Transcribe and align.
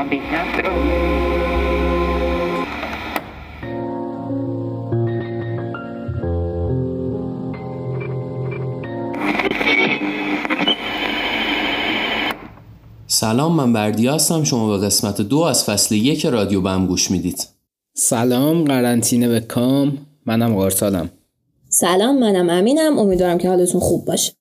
سلام 0.00 0.16
من 13.52 13.72
بردی 13.72 14.06
هستم. 14.06 14.44
شما 14.44 14.78
به 14.78 14.86
قسمت 14.86 15.20
دو 15.20 15.38
از 15.38 15.64
فصل 15.64 15.94
یک 15.94 16.26
رادیو 16.26 16.60
بم 16.60 16.86
گوش 16.86 17.10
می‌دید. 17.10 17.48
سلام 17.94 18.64
قرنطینه 18.64 19.28
به 19.28 19.40
کام. 19.40 19.98
منم 20.26 20.54
قارسالم. 20.54 21.10
سلام 21.68 22.18
منم 22.18 22.50
امینم. 22.50 22.98
امیدوارم 22.98 23.38
که 23.38 23.48
حالتون 23.48 23.80
خوب 23.80 24.04
باشه. 24.04 24.32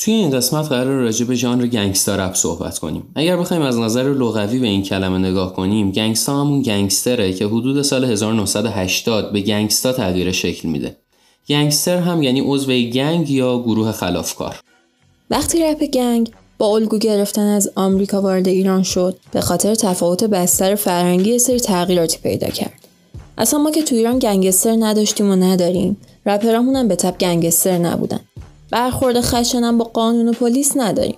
توی 0.00 0.14
این 0.14 0.30
قسمت 0.30 0.68
قرار 0.68 1.02
راجع 1.02 1.24
به 1.24 1.34
ژانر 1.34 1.66
گنگستر 1.66 2.16
رپ 2.16 2.34
صحبت 2.34 2.78
کنیم. 2.78 3.02
اگر 3.14 3.36
بخوایم 3.36 3.62
از 3.62 3.78
نظر 3.78 4.02
لغوی 4.02 4.58
به 4.58 4.66
این 4.66 4.82
کلمه 4.82 5.18
نگاه 5.18 5.54
کنیم 5.54 5.90
گنگستا 5.90 6.40
همون 6.40 6.62
گنگستره 6.62 7.32
که 7.32 7.46
حدود 7.46 7.82
سال 7.82 8.04
1980 8.04 9.32
به 9.32 9.40
گنگستا 9.40 9.92
تغییر 9.92 10.32
شکل 10.32 10.68
میده. 10.68 10.96
گنگستر 11.48 11.96
هم 11.96 12.22
یعنی 12.22 12.40
عضو 12.40 12.72
گنگ 12.72 13.30
یا 13.30 13.58
گروه 13.58 13.92
خلافکار. 13.92 14.60
وقتی 15.30 15.62
رپ 15.62 15.84
گنگ 15.84 16.30
با 16.58 16.66
الگو 16.66 16.98
گرفتن 16.98 17.46
از 17.46 17.70
آمریکا 17.74 18.22
وارد 18.22 18.48
ایران 18.48 18.82
شد 18.82 19.16
به 19.32 19.40
خاطر 19.40 19.74
تفاوت 19.74 20.24
بستر 20.24 20.74
فرهنگی 20.74 21.38
سری 21.38 21.60
تغییراتی 21.60 22.18
پیدا 22.22 22.48
کرد. 22.48 22.88
اصلا 23.38 23.58
ما 23.58 23.70
که 23.70 23.82
تو 23.82 23.94
ایران 23.94 24.18
گنگستر 24.18 24.76
نداشتیم 24.78 25.30
و 25.30 25.36
نداریم 25.36 25.96
رپرامون 26.26 26.76
هم 26.76 26.88
به 26.88 26.96
تب 26.96 27.18
گنگستر 27.18 27.78
نبودن. 27.78 28.20
برخورد 28.70 29.20
خشنم 29.20 29.78
با 29.78 29.84
قانون 29.84 30.28
و 30.28 30.32
پلیس 30.32 30.72
نداریم. 30.76 31.16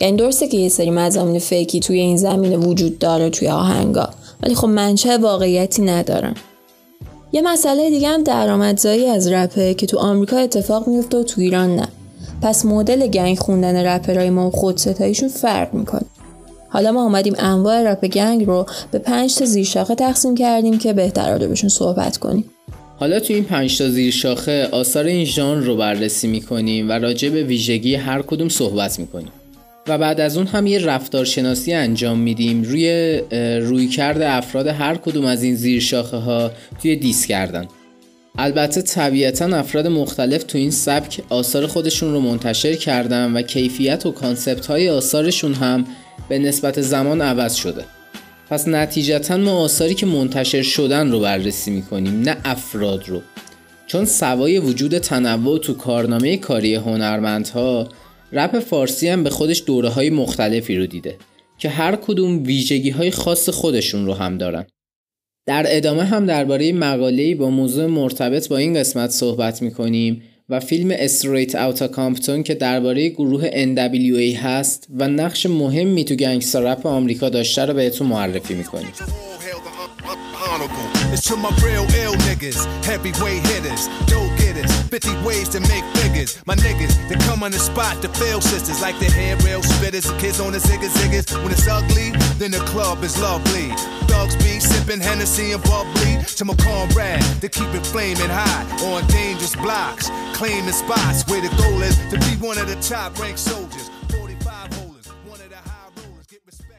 یعنی 0.00 0.16
درسته 0.16 0.48
که 0.48 0.56
یه 0.56 0.68
سری 0.68 0.90
مزامین 0.90 1.38
فیکی 1.38 1.80
توی 1.80 2.00
این 2.00 2.16
زمینه 2.16 2.56
وجود 2.56 2.98
داره 2.98 3.30
توی 3.30 3.48
آهنگا 3.48 4.08
ولی 4.42 4.54
خب 4.54 4.68
منشه 4.68 5.16
واقعیتی 5.16 5.82
ندارن. 5.82 6.34
یه 7.32 7.42
مسئله 7.42 7.90
دیگه 7.90 8.08
هم 8.08 8.22
درآمدزایی 8.22 9.06
از 9.06 9.28
رپه 9.28 9.74
که 9.74 9.86
تو 9.86 9.98
آمریکا 9.98 10.36
اتفاق 10.36 10.88
میفته 10.88 11.18
و 11.18 11.22
تو 11.22 11.40
ایران 11.40 11.76
نه. 11.76 11.88
پس 12.42 12.64
مدل 12.64 13.06
گنگ 13.06 13.38
خوندن 13.38 13.86
رپرهای 13.86 14.30
ما 14.30 14.48
و 14.48 14.50
خودستاییشون 14.50 15.28
فرق 15.28 15.74
می‌کنه. 15.74 16.06
حالا 16.68 16.92
ما 16.92 17.04
آمدیم 17.04 17.34
انواع 17.38 17.82
رپ 17.82 18.06
گنگ 18.06 18.46
رو 18.46 18.66
به 18.90 18.98
پنج 18.98 19.34
تا 19.34 19.44
زیرشاخه 19.44 19.94
تقسیم 19.94 20.34
کردیم 20.34 20.78
که 20.78 20.92
بهتر 20.92 21.38
بهشون 21.38 21.70
صحبت 21.70 22.16
کنیم. 22.16 22.50
حالا 23.00 23.20
تو 23.20 23.34
این 23.34 23.44
پنج 23.44 23.78
تا 23.78 23.88
زیر 23.88 24.12
شاخه 24.12 24.68
آثار 24.72 25.04
این 25.04 25.24
ژانر 25.24 25.64
رو 25.64 25.76
بررسی 25.76 26.28
می‌کنیم 26.28 26.88
و 26.88 26.92
راجع 26.92 27.28
به 27.28 27.42
ویژگی 27.42 27.94
هر 27.94 28.22
کدوم 28.22 28.48
صحبت 28.48 28.98
می‌کنیم. 28.98 29.32
و 29.88 29.98
بعد 29.98 30.20
از 30.20 30.36
اون 30.36 30.46
هم 30.46 30.66
یه 30.66 30.78
رفتارشناسی 30.78 31.72
انجام 31.72 32.18
میدیم 32.18 32.62
روی 32.62 33.18
رویکرد 33.60 34.30
افراد 34.30 34.66
هر 34.66 34.94
کدوم 34.94 35.24
از 35.24 35.42
این 35.42 35.54
زیر 35.54 35.80
شاخه 35.80 36.16
ها 36.16 36.50
توی 36.82 36.96
diss 36.96 37.26
کردن. 37.26 37.66
البته 38.38 38.82
طبیعتا 38.82 39.56
افراد 39.56 39.86
مختلف 39.86 40.42
تو 40.42 40.58
این 40.58 40.70
سبک 40.70 41.20
آثار 41.28 41.66
خودشون 41.66 42.12
رو 42.12 42.20
منتشر 42.20 42.74
کردن 42.74 43.32
و 43.32 43.42
کیفیت 43.42 44.06
و 44.06 44.10
concept 44.10 44.66
های 44.66 44.88
آثارشون 44.88 45.54
هم 45.54 45.86
به 46.28 46.38
نسبت 46.38 46.80
زمان 46.80 47.20
عوض 47.20 47.54
شده. 47.54 47.84
پس 48.50 48.68
نتیجتا 48.68 49.36
ما 49.36 49.52
آثاری 49.52 49.94
که 49.94 50.06
منتشر 50.06 50.62
شدن 50.62 51.10
رو 51.10 51.20
بررسی 51.20 51.70
می‌کنیم 51.70 52.20
نه 52.20 52.36
افراد 52.44 53.08
رو. 53.08 53.20
چون 53.86 54.04
سوای 54.04 54.58
وجود 54.58 54.98
تنوع 54.98 55.58
تو 55.58 55.74
کارنامه 55.74 56.36
کاری 56.36 56.74
هنرمندها 56.74 57.88
رپ 58.32 58.58
فارسی 58.58 59.08
هم 59.08 59.24
به 59.24 59.30
خودش 59.30 59.62
دوره 59.66 59.88
های 59.88 60.10
مختلفی 60.10 60.76
رو 60.76 60.86
دیده 60.86 61.16
که 61.58 61.68
هر 61.68 61.96
کدوم 61.96 62.42
ویژگی 62.42 62.90
های 62.90 63.10
خاص 63.10 63.48
خودشون 63.48 64.06
رو 64.06 64.14
هم 64.14 64.38
دارن. 64.38 64.66
در 65.46 65.64
ادامه 65.68 66.04
هم 66.04 66.26
درباره 66.26 66.72
مقاله‌ای 66.72 67.34
با 67.34 67.50
موضوع 67.50 67.86
مرتبط 67.86 68.48
با 68.48 68.56
این 68.56 68.74
قسمت 68.74 69.10
صحبت 69.10 69.62
می‌کنیم. 69.62 70.22
و 70.50 70.60
فیلم 70.60 70.90
Straight 70.98 71.54
Outta 71.54 71.88
Compton 71.88 72.42
که 72.42 72.54
درباره 72.54 73.08
گروه 73.08 73.50
NWA 73.50 74.36
هست 74.36 74.86
و 74.98 75.08
نقش 75.08 75.46
مهمی 75.46 76.04
تو 76.04 76.14
gangster 76.14 76.60
rap 76.60 76.86
آمریکا 76.86 77.28
داشته 77.28 77.64
رو 77.64 77.74
بهتون 77.74 78.06
معرفی 78.06 78.54
می‌کنیم. 78.54 78.92
It's 81.13 81.23
to 81.29 81.35
my 81.35 81.49
real 81.63 81.85
ill 82.03 82.15
niggas, 82.27 82.59
heavyweight 82.83 83.45
hitters, 83.47 83.87
dope 84.05 84.31
getters, 84.37 84.71
50 84.89 85.25
ways 85.25 85.49
to 85.49 85.59
make 85.61 85.83
figures. 85.97 86.41
My 86.45 86.55
niggas, 86.55 86.93
they 87.09 87.15
come 87.25 87.43
on 87.43 87.51
the 87.51 87.59
spot 87.59 88.01
to 88.01 88.09
fail 88.09 88.41
sisters 88.41 88.81
like 88.81 88.97
the 88.99 89.05
hair 89.05 89.37
rail 89.37 89.61
spitters, 89.61 90.07
the 90.11 90.17
kids 90.17 90.39
on 90.39 90.51
the 90.53 90.59
ziggas 90.59 90.93
ziggas. 90.99 91.27
When 91.43 91.51
it's 91.51 91.67
ugly, 91.67 92.11
then 92.39 92.51
the 92.51 92.63
club 92.71 93.03
is 93.03 93.19
lovely. 93.21 93.69
Thugs 94.07 94.35
be 94.37 94.59
sipping 94.59 95.01
Hennessy 95.01 95.51
and 95.51 95.63
bubbly. 95.63 96.23
To 96.37 96.45
my 96.45 96.55
comrade, 96.55 97.21
they 97.41 97.49
keep 97.49 97.71
it 97.73 97.85
flaming 97.85 98.29
hot 98.29 98.65
on 98.83 99.05
dangerous 99.07 99.55
blocks, 99.55 100.09
claiming 100.33 100.71
spots 100.71 101.27
where 101.27 101.41
the 101.41 101.53
goal 101.61 101.81
is 101.81 101.97
to 102.11 102.17
be 102.19 102.33
one 102.45 102.57
of 102.57 102.67
the 102.67 102.77
top 102.81 103.17
ranked 103.19 103.39
soldiers. 103.39 103.89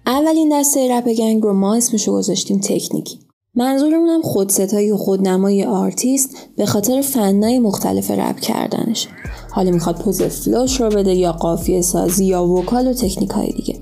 اولین 0.08 0.60
دسته 0.60 0.88
رپ 0.90 1.08
گنگ 1.08 1.42
رو 1.42 1.52
ما 1.52 1.76
اسمشو 1.76 2.12
گذاشتیم 2.12 2.60
تکنیکی 2.60 3.18
منظورمون 3.55 4.09
هم 4.09 4.21
خودستایی 4.21 4.91
و 4.91 4.97
خودنمایی 4.97 5.63
آرتیست 5.63 6.29
به 6.57 6.65
خاطر 6.65 7.01
فن‌های 7.01 7.59
مختلف 7.59 8.11
رپ 8.11 8.39
کردنش 8.39 9.07
حالا 9.49 9.71
می‌خواد 9.71 9.95
پوز 9.95 10.21
flow 10.21 10.61
ش 10.61 10.81
رو 10.81 10.89
بده 10.89 11.13
یا 11.13 11.31
قافیه 11.31 11.81
سازی 11.81 12.25
یا 12.25 12.45
vocal 12.45 12.87
و 12.87 12.93
تکنیک 12.93 13.29
های 13.29 13.51
دیگه. 13.51 13.79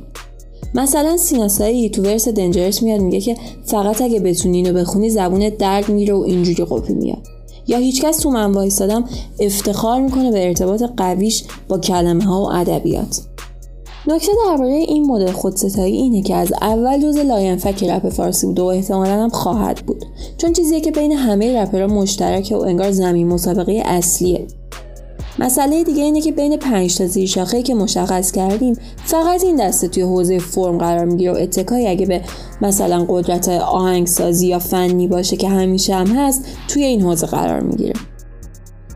مثلا 0.75 1.17
سینا 1.17 1.53
ساعی 1.53 1.89
تو 1.89 2.01
verse 2.01 2.27
Dangerous 2.27 2.83
میاد 2.83 3.01
میگه 3.01 3.21
که 3.21 3.35
فقط 3.65 4.01
اگه 4.01 4.19
بتونی 4.19 4.57
اینو 4.57 4.73
بخونی 4.73 5.09
زبونت 5.09 5.57
درد 5.57 5.89
میره 5.89 6.13
و 6.13 6.19
اینجوری 6.19 6.65
قپی 6.65 6.93
میاد. 6.93 7.27
یا 7.67 7.77
هیچکس 7.77 8.17
تو 8.17 8.29
من 8.29 8.51
وایستادم 8.51 9.03
افتخار 9.39 10.01
می‌کنه 10.01 10.31
به 10.31 10.47
ارتباط 10.47 10.83
قویش 10.97 11.43
با 11.67 11.77
کلمه 11.77 12.23
ها 12.23 12.41
و 12.41 12.51
ادبیات. 12.51 13.21
نکته 14.07 14.31
درباره 14.45 14.73
این 14.73 15.05
مدل 15.05 15.31
خودستایی 15.31 15.95
اینه 15.95 16.21
که 16.21 16.35
از 16.35 16.53
اول 16.61 17.01
جز 17.01 17.17
لاینفک 17.17 17.83
رپ 17.83 18.09
فارسی 18.09 18.47
بود 18.47 18.59
و 18.59 18.65
احتمالا 18.65 19.23
هم 19.23 19.29
خواهد 19.29 19.85
بود. 19.85 20.05
چون 20.37 20.53
چیزیه 20.53 20.81
که 20.81 20.91
بین 20.91 21.11
همه 21.11 21.61
رپرها 21.61 21.87
مشترکه 21.87 22.55
و 22.55 22.59
انگار 22.59 22.91
زمین 22.91 23.27
مسابقه 23.27 23.81
اصلیه. 23.85 24.47
مسئله 25.39 25.83
دیگه 25.83 26.03
اینه 26.03 26.21
که 26.21 26.31
بین 26.31 26.57
پنج 26.57 26.97
تا 26.97 27.07
زیر 27.07 27.27
شاخه 27.27 27.61
که 27.61 27.75
مشخص 27.75 28.31
کردیم 28.31 28.75
فقط 29.05 29.43
این 29.43 29.55
دسته 29.55 29.87
توی 29.87 30.03
حوزه 30.03 30.39
فرم 30.39 30.77
قرار 30.77 31.05
می‌گیره 31.05 31.31
و 31.31 31.35
اتکایی 31.35 31.87
اگه 31.87 32.05
به 32.05 32.21
مثلا 32.61 33.05
قدرت 33.09 33.49
آهنگسازی 33.49 34.47
یا 34.47 34.59
فنی 34.59 35.07
باشه 35.07 35.37
که 35.37 35.49
همیشه 35.49 35.95
هم 35.95 36.07
هست 36.07 36.45
توی 36.67 36.83
این 36.83 37.01
حوزه 37.01 37.27
قرار 37.27 37.59
می‌گیره. 37.59 37.93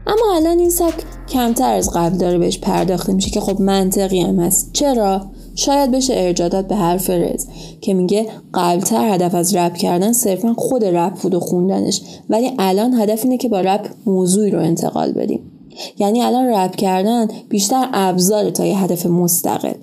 اما 0.07 0.35
الان 0.35 0.59
این 0.59 0.69
سبک 0.69 1.03
کمتر 1.29 1.73
از 1.73 1.89
قبل 1.93 2.17
داره 2.17 2.37
بهش 2.37 2.59
پرداخته 2.59 3.13
میشه 3.13 3.29
که 3.29 3.39
خب 3.39 3.61
منطقی 3.61 4.21
هم 4.21 4.39
هست. 4.39 4.69
چرا؟ 4.73 5.21
شاید 5.55 5.91
بشه 5.91 6.13
ارجادات 6.17 6.67
به 6.67 6.75
حرف 6.75 7.09
رز 7.09 7.47
که 7.81 7.93
میگه 7.93 8.27
قبلتر 8.53 9.13
هدف 9.13 9.35
از 9.35 9.55
رپ 9.55 9.73
کردن 9.73 10.13
صرفا 10.13 10.53
خود 10.57 10.85
رپ 10.85 11.13
بود 11.13 11.33
و 11.33 11.39
خوندنش 11.39 12.01
ولی 12.29 12.51
الان 12.59 12.93
هدف 12.93 13.23
اینه 13.23 13.37
که 13.37 13.49
با 13.49 13.61
رپ 13.61 13.89
موضوعی 14.05 14.51
رو 14.51 14.59
انتقال 14.59 15.11
بدیم. 15.11 15.51
یعنی 15.99 16.21
الان 16.21 16.45
رپ 16.45 16.75
کردن 16.75 17.27
بیشتر 17.49 17.89
ابزار 17.93 18.49
تا 18.49 18.65
یه 18.65 18.77
هدف 18.77 19.05
مستقل. 19.05 19.73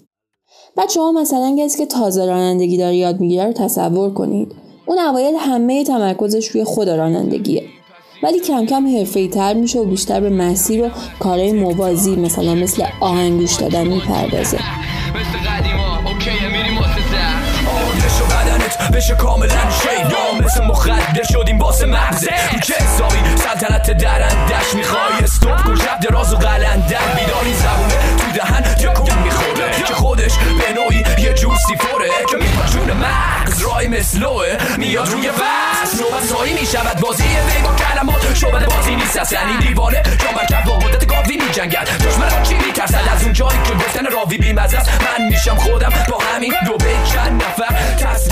بعد 0.76 0.90
شما 0.90 1.12
مثلا 1.12 1.56
کسی 1.58 1.78
که 1.78 1.86
تازه 1.86 2.24
رانندگی 2.24 2.76
داره 2.76 2.96
یاد 2.96 3.20
می‌گیره 3.20 3.46
رو 3.46 3.52
تصور 3.52 4.10
کنید. 4.10 4.52
اون 4.86 4.98
اوایل 4.98 5.34
همه 5.38 5.84
تمرکزش 5.84 6.48
روی 6.48 6.64
خود 6.64 6.88
رانندگیه. 6.88 7.62
ولی 8.22 8.40
کم 8.40 8.66
کم 8.66 8.98
حرفه‌ای 8.98 9.28
تر 9.28 9.54
میشه 9.54 9.78
و 9.78 9.84
بیشتر 9.84 10.20
به 10.20 10.30
مسیر 10.30 10.84
و 10.84 10.90
کارهای 11.18 11.52
موازی 11.52 12.16
مثلا 12.16 12.54
مثل 12.54 12.84
آهنگوش 13.00 13.54
دادن 13.54 13.86
می‌پردازه. 13.86 14.58
بشه 18.94 19.14
کاملا 19.14 19.70
شیدا 19.82 20.46
مثل 20.46 20.64
مخدر 20.64 21.22
شدیم 21.32 21.58
واسه 21.58 21.86
مغزه. 21.86 22.30
که 22.62 22.74
حسابی 22.74 23.16
سلطنت 23.36 23.90
درندش 23.90 24.74
می‌خوای. 24.74 25.12
استوب 25.22 25.56
کن 25.56 25.76
شب 25.76 26.00
دراز 26.00 26.32
و 26.32 26.36
قلندر. 26.36 26.98
بیداری 27.16 27.54
زبونه 27.54 28.16
تو 28.18 28.38
دهن 28.38 28.94
کن 28.94 29.22
می‌خوره. 29.24 29.82
که 29.86 29.94
خودش 29.94 30.32
به 30.38 30.80
نوعی 30.80 30.99
جوسی 31.40 31.76
فوره 31.76 32.10
که 32.28 32.36
میپاشونه 32.36 32.92
مغز 32.92 33.62
رای 33.62 33.88
مثلوه 33.88 34.76
میاد 34.78 35.08
روی 35.08 35.28
وز 35.28 36.00
نوبت 36.00 36.24
سایی 36.24 36.52
می‌شود 36.52 37.00
بازی 37.00 37.22
وی 37.22 37.62
با 37.64 37.74
کلمات 37.74 38.34
شعبت 38.34 38.74
بازی 38.74 38.94
نیست 38.94 39.16
اصلا 39.16 39.40
دیوانه 39.60 40.02
جا 40.02 40.28
برکب 40.36 40.64
با 40.64 40.78
قدرت 40.78 41.06
گاوی 41.06 41.36
میجنگد 41.36 41.88
دشمن 42.06 42.42
چی 42.42 42.54
میترسد 42.54 43.08
از 43.12 43.22
اون 43.24 43.32
جایی 43.32 43.58
که 43.64 43.74
گفتن 43.74 44.06
راوی 44.06 44.38
بیمزه 44.38 44.78
من 44.78 45.28
میشم 45.28 45.56
خودم 45.56 45.92
با 46.10 46.18
همین 46.34 46.54
دو 46.66 46.76
به 46.76 46.96
نفر 47.30 47.94
تسلیمم 47.94 48.29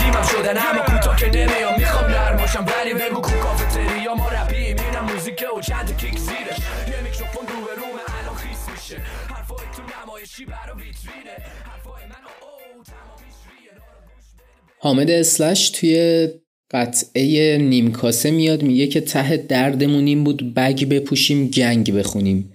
حامد 14.80 15.10
اسلش 15.10 15.70
توی 15.70 16.28
قطعه 16.70 17.58
نیمکاسه 17.58 18.30
میاد 18.30 18.62
میگه 18.62 18.86
که 18.86 19.00
ته 19.00 19.36
دردمون 19.36 20.06
این 20.06 20.24
بود 20.24 20.54
بگ 20.54 20.84
بپوشیم 20.88 21.48
گنگ 21.48 21.92
بخونیم. 21.92 22.52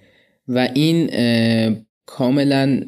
و 0.48 0.70
این 0.74 1.10
کاملا 2.06 2.82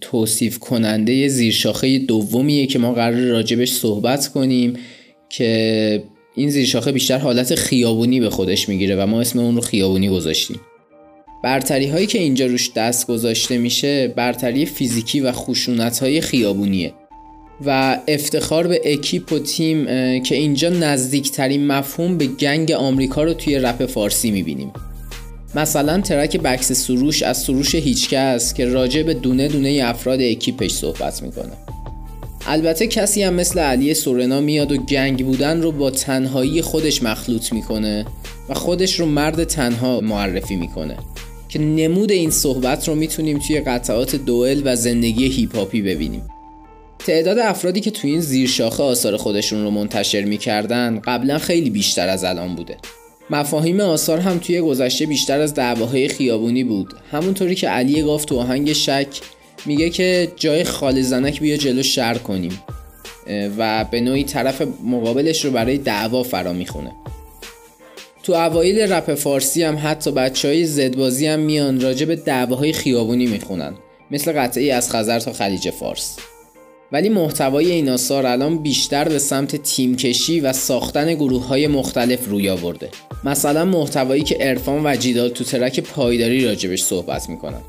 توصیف 0.00 0.58
کننده 0.58 1.28
زیرشاخه 1.28 1.98
دومیه 1.98 2.66
که 2.66 2.78
ما 2.78 2.92
قرار 2.92 3.20
راجبش 3.20 3.72
صحبت 3.72 4.28
کنیم 4.28 4.74
که 5.28 6.02
این 6.36 6.50
زیرشاخه 6.50 6.92
بیشتر 6.92 7.18
حالت 7.18 7.54
خیابونی 7.54 8.20
به 8.20 8.30
خودش 8.30 8.68
می‌گیره 8.68 8.96
و 8.96 9.06
ما 9.06 9.20
اسم 9.20 9.38
اون 9.38 9.54
رو 9.54 9.60
خیابونی 9.60 10.08
گذاشتیم. 10.08 10.60
برتری 11.44 11.86
هایی 11.86 12.06
که 12.06 12.18
اینجا 12.18 12.46
روش 12.46 12.70
دست 12.76 13.06
گذاشته 13.06 13.58
میشه 13.58 14.08
برتری 14.08 14.66
فیزیکی 14.66 15.20
و 15.20 15.32
خشونت 15.32 15.98
های 15.98 16.20
خیابونیه. 16.20 16.92
و 17.66 17.98
افتخار 18.08 18.66
به 18.66 18.80
اکیپ 18.84 19.32
و 19.32 19.38
تیم 19.38 19.84
که 20.22 20.34
اینجا 20.34 20.68
نزدیکترین 20.68 21.66
مفهوم 21.66 22.18
به 22.18 22.26
گنگ 22.26 22.72
آمریکا 22.72 23.24
رو 23.24 23.34
توی 23.34 23.58
رپ 23.58 23.86
فارسی 23.86 24.30
می‌بینیم. 24.30 24.72
مثلا 25.54 26.00
ترک 26.00 26.36
بکس 26.36 26.72
سروش 26.72 27.22
از 27.22 27.38
سروش 27.38 27.74
هیچکس 27.74 28.54
که 28.54 28.66
راجع 28.66 29.02
به 29.02 29.14
دونه 29.14 29.48
دونه 29.48 29.80
افراد 29.84 30.20
اکیپش 30.20 30.70
صحبت 30.70 31.22
می‌کنه. 31.22 31.52
البته 32.46 32.86
کسی 32.86 33.22
هم 33.22 33.34
مثل 33.34 33.58
علی 33.58 33.94
سورنا 33.94 34.40
میاد 34.40 34.72
و 34.72 34.76
گنگ 34.76 35.24
بودن 35.24 35.62
رو 35.62 35.72
با 35.72 35.90
تنهایی 35.90 36.62
خودش 36.62 37.02
مخلوط 37.02 37.52
می‌کنه 37.52 38.06
و 38.48 38.54
خودش 38.54 39.00
رو 39.00 39.06
مرد 39.06 39.44
تنها 39.44 40.00
معرفی 40.00 40.56
می‌کنه 40.56 40.96
که 41.48 41.58
نمود 41.58 42.12
این 42.12 42.30
صحبت 42.30 42.88
رو 42.88 42.94
می‌تونیم 42.94 43.38
توی 43.38 43.60
قطعات 43.60 44.16
دوئل 44.16 44.62
و 44.64 44.76
زندگی 44.76 45.26
هیپاپی 45.26 45.82
ببینیم. 45.82 46.22
تعداد 47.04 47.38
افرادی 47.38 47.80
که 47.80 47.90
توی 47.90 48.10
این 48.10 48.20
زیرشاخه 48.20 48.82
آثار 48.82 49.16
خودشون 49.16 49.64
رو 49.64 49.70
منتشر 49.70 50.24
می‌کردن 50.24 51.00
قبلا 51.04 51.38
خیلی 51.38 51.70
بیشتر 51.70 52.08
از 52.08 52.24
الان 52.24 52.54
بوده. 52.54 52.76
مفاهیم 53.30 53.80
آثار 53.80 54.18
هم 54.18 54.38
توی 54.38 54.60
گذشته 54.60 55.06
بیشتر 55.06 55.40
از 55.40 55.54
دعواهای 55.54 56.08
خیابونی 56.08 56.64
بود. 56.64 56.94
همونطوری 57.10 57.54
که 57.54 57.68
علی 57.68 58.02
گفت 58.02 58.28
تو 58.28 58.38
آهنگ 58.38 58.72
شک 58.72 59.06
میگه 59.66 59.90
که 59.90 60.32
جای 60.36 60.64
خال 60.64 61.02
زنک 61.02 61.40
بیا 61.40 61.56
جلو 61.56 61.82
شر 61.82 62.14
کنیم 62.14 62.60
و 63.58 63.84
به 63.90 64.00
نوعی 64.00 64.24
طرف 64.24 64.62
مقابلش 64.84 65.44
رو 65.44 65.50
برای 65.50 65.78
دعوا 65.78 66.22
فرا 66.22 66.52
می‌خونه. 66.52 66.92
تو 68.22 68.32
اوایل 68.32 68.92
رپ 68.92 69.14
فارسی 69.14 69.62
هم 69.62 69.78
حتی 69.82 70.12
بچه 70.12 70.48
های 70.48 70.64
زدبازی 70.64 71.26
هم 71.26 71.40
میان 71.40 71.80
راجع 71.80 72.06
به 72.06 72.16
دعواهای 72.16 72.72
خیابونی 72.72 73.26
می‌خونن. 73.26 73.74
مثل 74.10 74.32
قطعی 74.32 74.70
از 74.70 74.90
خزر 74.90 75.20
تا 75.20 75.32
خلیج 75.32 75.70
فارس. 75.70 76.16
ولی 76.92 77.08
محتوای 77.08 77.70
این 77.70 77.88
آثار 77.88 78.26
الان 78.26 78.58
بیشتر 78.58 79.08
به 79.08 79.18
سمت 79.18 79.56
تیمکشی 79.56 80.40
و 80.40 80.52
ساختن 80.52 81.14
گروه 81.14 81.46
های 81.46 81.66
مختلف 81.66 82.28
روی 82.28 82.48
آورده. 82.48 82.88
مثلا 83.24 83.64
محتوایی 83.64 84.22
که 84.22 84.36
ارفان 84.40 84.86
و 84.86 84.96
جیدال 84.96 85.28
تو 85.28 85.44
ترک 85.44 85.80
پایداری 85.80 86.44
راجبش 86.44 86.82
صحبت 86.82 87.28
می‌کنن. 87.28 87.60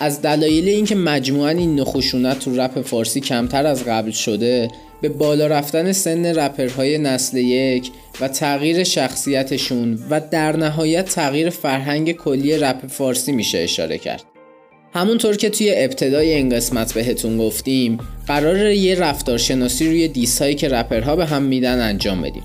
از 0.00 0.22
دلایل 0.22 0.68
اینکه 0.68 0.94
مجموعا 0.94 1.48
این 1.48 1.80
نخشونت 1.80 2.38
تو 2.38 2.60
رپ 2.60 2.80
فارسی 2.80 3.20
کمتر 3.20 3.66
از 3.66 3.84
قبل 3.84 4.10
شده 4.10 4.70
به 5.00 5.08
بالا 5.08 5.46
رفتن 5.46 5.92
سن 5.92 6.26
رپرهای 6.26 6.98
نسل 6.98 7.36
یک 7.36 7.90
و 8.20 8.28
تغییر 8.28 8.84
شخصیتشون 8.84 9.98
و 10.10 10.20
در 10.30 10.56
نهایت 10.56 11.04
تغییر 11.04 11.50
فرهنگ 11.50 12.12
کلی 12.12 12.58
رپ 12.58 12.86
فارسی 12.86 13.32
میشه 13.32 13.58
اشاره 13.58 13.98
کرد. 13.98 14.24
همونطور 14.94 15.36
که 15.36 15.50
توی 15.50 15.72
ابتدای 15.76 16.32
این 16.32 16.48
قسمت 16.48 16.94
بهتون 16.94 17.38
گفتیم 17.38 17.98
قرار 18.26 18.66
یه 18.66 18.94
رفتارشناسی 18.94 19.86
روی 19.86 20.08
دیس 20.08 20.42
هایی 20.42 20.54
که 20.54 20.68
رپرها 20.68 21.16
به 21.16 21.26
هم 21.26 21.42
میدن 21.42 21.80
انجام 21.80 22.22
بدیم 22.22 22.42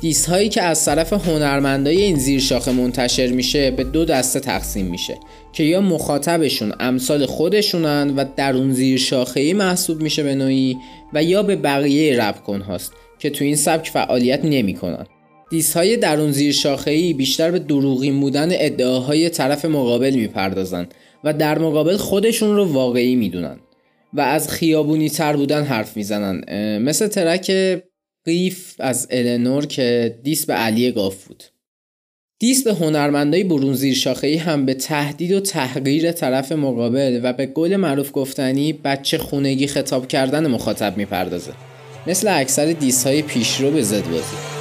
دیس 0.00 0.28
هایی 0.28 0.48
که 0.48 0.62
از 0.62 0.84
طرف 0.84 1.12
هنرمندای 1.12 2.02
این 2.02 2.16
زیر 2.16 2.40
شاخه 2.40 2.72
منتشر 2.72 3.26
میشه 3.26 3.70
به 3.70 3.84
دو 3.84 4.04
دسته 4.04 4.40
تقسیم 4.40 4.86
میشه 4.86 5.18
که 5.52 5.62
یا 5.62 5.80
مخاطبشون 5.80 6.72
امثال 6.80 7.26
خودشونن 7.26 8.14
و 8.16 8.24
در 8.36 8.56
اون 8.56 8.72
زیر 8.72 8.98
شاخه 8.98 9.54
محسوب 9.54 10.02
میشه 10.02 10.22
به 10.22 10.34
نوعی 10.34 10.76
و 11.12 11.24
یا 11.24 11.42
به 11.42 11.56
بقیه 11.56 12.22
رپ 12.22 12.42
کن 12.42 12.60
هاست 12.60 12.92
که 13.18 13.30
تو 13.30 13.44
این 13.44 13.56
سبک 13.56 13.88
فعالیت 13.88 14.40
نمی‌کنن. 14.44 15.06
دیس 15.50 15.76
های 15.76 15.96
درون 15.96 16.32
زیر 16.32 16.52
شاخه 16.52 17.14
بیشتر 17.14 17.50
به 17.50 17.58
دروغین 17.58 18.20
بودن 18.20 18.48
ادعاهای 18.52 19.28
طرف 19.28 19.64
مقابل 19.64 20.10
می‌پردازن 20.10 20.88
و 21.24 21.32
در 21.32 21.58
مقابل 21.58 21.96
خودشون 21.96 22.56
رو 22.56 22.64
واقعی 22.64 23.16
می‌دونن 23.16 23.58
و 24.14 24.20
از 24.20 24.48
خیابونی 24.48 25.10
تر 25.10 25.36
بودن 25.36 25.62
حرف 25.62 25.96
می‌زنن. 25.96 26.44
مثل 26.78 27.08
ترک 27.08 27.52
قیف 28.24 28.74
از 28.78 29.08
النور 29.10 29.66
که 29.66 30.18
دیس 30.22 30.46
به 30.46 30.52
علی 30.54 30.92
گاف 30.92 31.24
بود. 31.24 31.44
دیس 32.40 32.64
به 32.64 32.74
هنرمندای 32.74 33.44
برون 33.44 33.74
زیر 33.74 33.94
شاخه‌ای 33.94 34.36
هم 34.36 34.66
به 34.66 34.74
تهدید 34.74 35.32
و 35.32 35.40
تحقیر 35.40 36.12
طرف 36.12 36.52
مقابل 36.52 37.20
و 37.22 37.32
به 37.32 37.46
گل 37.46 37.76
معروف 37.76 38.10
گفتنی 38.12 38.72
بچه 38.72 39.18
خونگی 39.18 39.66
خطاب 39.66 40.08
کردن 40.08 40.46
مخاطب 40.46 40.96
می‌پردازه. 40.96 41.52
مثل 42.06 42.28
اکثر 42.40 42.66
دیس 42.66 43.06
های 43.06 43.22
پیشرو 43.22 43.70
به 43.70 43.82
زد 43.82 44.04
بازی. 44.04 44.51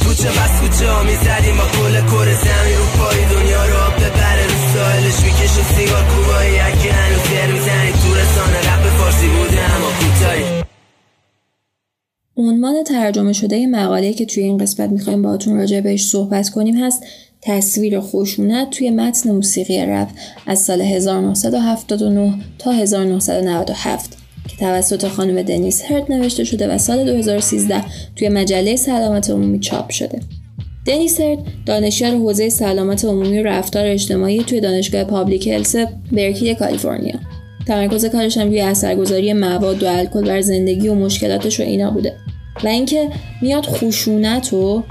کوچه. 0.00 0.28
بس 0.28 0.60
کوچه 0.60 0.90
ها 0.90 1.02
می‌زدیم 1.02 1.56
با 1.56 1.66
کل 1.76 1.94
کور 2.10 2.26
زمین 2.46 2.76
رو 2.78 2.86
پای 2.98 3.18
دنیا 3.32 3.66
رو 3.66 3.76
آب 3.86 3.94
ببره 3.96 4.44
رو 4.50 4.58
سایلش 4.72 5.20
می‌کشه 5.24 5.62
سیگار 5.62 6.04
کوبایی 6.04 6.58
اگه 6.58 6.92
هنوز 6.92 7.22
سر 7.28 7.52
می‌زنی 7.52 7.92
تو 7.92 8.08
رسانه 8.20 8.58
رپ 8.58 8.84
فارسی 8.98 9.28
بوده 9.28 9.60
اما 9.74 9.90
کوتاهی 10.00 10.62
عنوان 12.36 12.84
ترجمه 12.84 13.32
شده 13.32 13.66
مقاله 13.66 14.12
که 14.12 14.26
توی 14.26 14.42
این 14.42 14.58
قسمت 14.58 14.90
می‌خوایم 14.90 15.22
باهاتون 15.22 15.56
راجع 15.58 15.80
بهش 15.80 16.06
صحبت 16.06 16.50
کنیم 16.50 16.84
هست 16.84 17.02
تصویر 17.42 18.00
خشونت 18.00 18.70
توی 18.70 18.90
متن 18.90 19.30
موسیقی 19.30 19.86
رپ 19.86 20.08
از 20.46 20.58
سال 20.58 20.80
1979 20.80 22.34
تا 22.58 22.70
1997 22.70 24.16
که 24.48 24.56
توسط 24.56 25.08
خانم 25.08 25.42
دنیس 25.42 25.82
هرت 25.82 26.10
نوشته 26.10 26.44
شده 26.44 26.74
و 26.74 26.78
سال 26.78 27.04
2013 27.04 27.84
توی 28.16 28.28
مجله 28.28 28.76
سلامت 28.76 29.30
عمومی 29.30 29.58
چاپ 29.58 29.90
شده. 29.90 30.20
دنیس 30.86 31.20
هرد 31.20 31.38
دانشیار 31.66 32.12
حوزه 32.12 32.48
سلامت 32.48 33.04
عمومی 33.04 33.40
و 33.40 33.42
رفتار 33.42 33.86
اجتماعی 33.86 34.44
توی 34.44 34.60
دانشگاه 34.60 35.04
public 35.04 35.48
health 35.48 35.76
برکلی 36.12 36.54
کالیفرنیا. 36.54 37.14
تمرکز 37.66 38.04
کارش 38.04 38.38
هم 38.38 38.46
روی 38.46 38.60
اثرگذاری 38.60 39.32
مواد 39.32 39.82
و 39.82 39.86
الکل 39.86 40.24
بر 40.24 40.40
زندگی 40.40 40.88
و 40.88 40.94
مشکلاتش 40.94 41.60
و 41.60 41.62
اینا 41.62 41.90
بوده 41.90 42.14
و 42.64 42.68
اینکه 42.68 43.08
میاد 43.42 43.64
خشونت 43.66 44.48
رو 44.48 44.84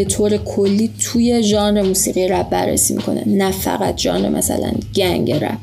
به 0.00 0.04
طور 0.04 0.36
کلی 0.36 0.90
توی 1.02 1.42
ژانر 1.42 1.82
موسیقی 1.82 2.28
رپ 2.28 2.48
بررسی 2.48 2.94
می‌کنه. 2.94 3.22
نه 3.26 3.50
فقط 3.50 3.98
ژانر 3.98 4.28
مثلا 4.28 4.70
gang 4.96 5.32
rap. 5.32 5.58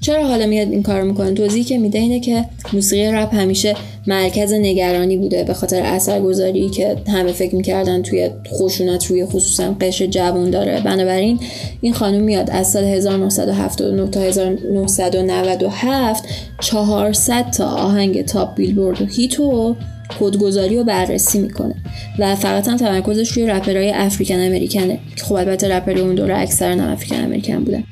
چرا 0.00 0.26
حالا 0.26 0.46
میاد 0.46 0.70
این 0.70 0.82
کار 0.82 1.02
می‌کنه؟ 1.02 1.32
توضیحی 1.32 1.64
که 1.64 1.78
میده 1.78 1.98
اینه 1.98 2.20
که 2.20 2.44
موسیقی 2.72 3.12
رپ 3.12 3.34
همیشه 3.34 3.74
مرکز 4.06 4.52
نگرانی 4.52 5.16
بوده 5.16 5.44
به 5.44 5.54
خاطر 5.54 5.82
اثرگذاری 5.82 6.68
که 6.68 6.96
همه 7.08 7.32
فکر 7.32 7.54
می‌کردن 7.54 8.02
توی 8.02 8.30
خشونت 8.52 9.06
روی 9.06 9.24
خصوصا 9.24 9.76
قشر 9.80 10.06
جوان 10.06 10.50
داره. 10.50 10.80
بنابراین 10.80 11.40
این 11.80 11.92
خانم 11.92 12.20
میاد 12.20 12.50
از 12.50 12.70
سال 12.70 12.84
1979 12.84 14.10
تا 14.10 14.20
1997 14.20 16.24
400 16.60 17.50
تا 17.50 17.66
آهنگ 17.66 18.24
تاپ 18.24 18.54
بیلبورد 18.54 19.02
و 19.02 19.06
هیتو 19.06 19.76
کدگذاری 20.20 20.76
رو 20.76 20.84
بررسی 20.84 21.38
می‌کنه 21.38 21.74
و 22.18 22.34
فقط 22.34 22.68
هم 22.68 22.76
تمرکزش 22.76 23.32
روی 23.32 23.46
رپرهای 23.46 23.90
افریکن 23.90 24.34
امریکنه. 24.34 24.98
که 25.16 25.24
خب 25.24 25.34
البته 25.34 25.68
رپر 25.68 25.98
اون 25.98 26.14
دوره 26.14 26.38
اکثرا 26.38 26.72
هم 26.72 26.92
افریکن 26.92 27.24
امریکن 27.24 27.64
بودن 27.64 27.84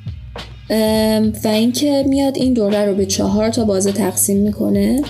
و 1.45 1.49
اینکه 1.49 2.05
میاد 2.09 2.37
این 2.37 2.53
دوره 2.53 2.85
رو 2.85 2.95
به 2.95 3.07
چهار 3.07 3.50
تا 3.50 3.65
بازه 3.65 3.93
تقسیم 3.93 4.37
می‌کنه 4.37 5.03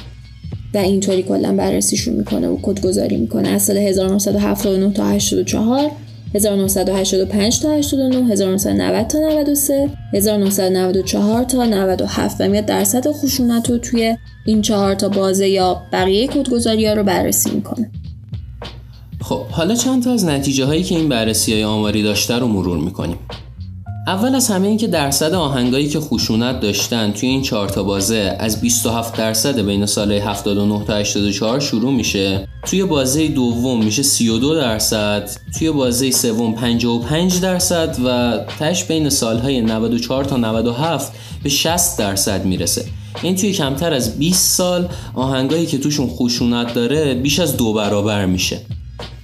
و 0.74 0.78
اینطوری 0.78 1.22
کلا 1.22 1.52
بررسیشون 1.52 2.14
می‌کنه 2.14 2.48
و 2.48 2.58
کدگذاری 2.62 3.16
می‌کنه. 3.16 3.48
از 3.48 3.62
سال 3.62 3.76
1979 3.76 4.92
تا 4.92 5.08
84 5.08 5.90
1985 6.34 7.60
تا 7.60 7.70
89 7.70 8.32
1990 8.32 9.06
تا 9.06 9.18
93 9.18 9.90
1994 10.14 11.44
تا 11.44 11.64
97 11.64 12.40
و 12.40 12.48
میاد 12.48 12.66
درصد 12.66 13.12
خشونت 13.12 13.70
رو 13.70 13.78
توی 13.78 14.16
این 14.46 14.62
چهار 14.62 14.94
تا 14.94 15.08
بازه 15.08 15.48
یا 15.48 15.82
بقیه 15.92 16.26
کدگذاری 16.26 16.86
ها 16.86 16.94
رو 16.94 17.02
بررسی 17.02 17.50
می‌کنه. 17.50 17.90
خب 19.20 19.46
حالا 19.46 19.74
چند 19.74 20.02
تا 20.02 20.12
از 20.12 20.24
نتیجه 20.24 20.64
هایی 20.64 20.82
که 20.82 20.94
این 20.94 21.08
بررسی 21.08 21.52
های 21.52 21.64
آماری 21.64 22.02
داشته 22.02 22.38
رو 22.38 22.46
مرور 22.46 22.78
می‌کنیم؟ 22.78 23.18
اول 24.06 24.34
از 24.34 24.48
همه 24.48 24.68
این 24.68 24.76
که 24.76 24.86
درصد 24.86 25.34
آهنگایی 25.34 25.88
که 25.88 26.00
خشونت 26.00 26.60
داشتن 26.60 27.12
توی 27.12 27.28
این 27.28 27.42
چهار 27.42 27.68
تا 27.68 27.82
بازه 27.82 28.36
از 28.38 28.60
27 28.60 29.16
درصد 29.16 29.60
بین 29.60 29.86
سال 29.86 30.12
79 30.12 30.84
تا 30.84 30.94
84 30.94 31.60
شروع 31.60 31.92
میشه. 31.92 32.48
توی 32.66 32.84
بازه 32.84 33.28
دوم 33.28 33.84
میشه 33.84 34.02
32 34.02 34.54
درصد 34.54 35.30
توی 35.58 35.70
بازه 35.70 36.10
سوم 36.10 36.54
55 36.54 37.40
درصد 37.40 37.96
و 38.04 38.38
تش 38.58 38.84
بین 38.84 39.08
سالهای 39.08 39.60
94 39.60 40.24
تا 40.24 40.36
97 40.36 41.12
به 41.42 41.48
60 41.48 41.98
درصد 41.98 42.44
می‌رسه. 42.44 42.84
این 43.22 43.36
توی 43.36 43.52
کمتر 43.52 43.92
از 43.92 44.18
20 44.18 44.56
سال 44.56 44.88
آهنگایی 45.14 45.66
که 45.66 45.78
توشون 45.78 46.06
خشونت 46.06 46.74
داره 46.74 47.14
بیش 47.14 47.40
از 47.40 47.56
دو 47.56 47.72
برابر 47.72 48.26
میشه. 48.26 48.60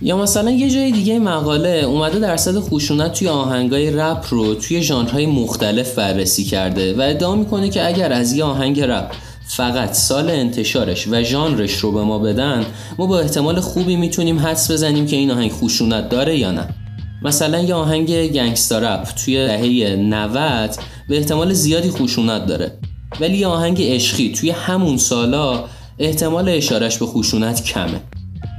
یا 0.03 0.17
مثلا 0.17 0.51
یه 0.51 0.71
جای 0.71 0.93
دیگه 0.93 1.19
مقاله 1.19 1.69
اومده 1.69 2.19
درصد 2.19 2.59
خشونت 2.59 3.13
توی 3.13 3.29
آهنگای 3.29 3.91
رپ 3.91 4.27
رو 4.31 4.55
توی 4.55 4.83
ژانرهای 4.83 5.27
مختلف 5.27 5.95
بررسی 5.95 6.45
کرده 6.45 6.95
و 6.95 7.01
ادعا 7.01 7.35
می‌کنه 7.35 7.69
که 7.69 7.87
اگر 7.87 8.13
از 8.13 8.33
یه 8.33 8.45
آهنگ 8.45 8.81
رپ 8.81 9.13
فقط 9.49 9.93
سال 9.93 10.31
انتشارش 10.31 11.09
و 11.09 11.23
ژانرش 11.23 11.73
رو 11.73 11.93
به 11.93 12.03
ما 12.03 12.19
بدن 12.19 12.67
ما 12.99 13.07
با 13.07 13.21
احتمال 13.21 13.61
خوبی 13.61 13.97
می‌تونیم 13.97 14.39
حدس 14.39 14.71
بزنیم 14.71 15.07
که 15.07 15.17
این 15.17 15.31
آهنگ 15.31 15.53
خشونت 15.53 16.09
داره 16.09 16.39
یا 16.39 16.51
نه. 16.51 16.69
مثلا 17.23 17.61
یه 17.61 17.75
آهنگ 17.75 18.27
گنگستا 18.27 18.79
رپ 18.79 19.05
توی 19.25 19.47
دهه 19.47 19.97
90 19.97 20.71
به 21.09 21.17
احتمال 21.17 21.53
زیادی 21.53 21.91
خشونت 21.91 22.47
داره. 22.47 22.79
ولی 23.21 23.39
یه 23.39 23.47
آهنگ 23.47 23.83
عشقی 23.83 24.33
توی 24.33 24.51
همون 24.51 24.97
سالا 24.97 25.65
احتمال 25.99 26.49
اشارش 26.49 26.99
به 26.99 27.07
خشونت 27.07 27.65
کمه. 27.65 28.01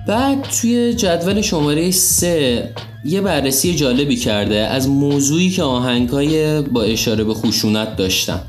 بعد 0.08 0.42
توی 0.62 0.94
جدول 0.94 1.42
شماره 1.42 1.92
3 1.92 2.74
یه 3.06 3.22
بررسی 3.22 3.76
جالبی 3.76 4.16
کرده 4.16 4.56
از 4.56 4.90
موضوعی 4.90 5.50
که 5.50 5.64
آهنگای 5.64 6.62
با 6.62 6.84
اشاره 6.84 7.24
به 7.24 7.34
خشونت 7.34 7.96
داشتن. 7.96 8.42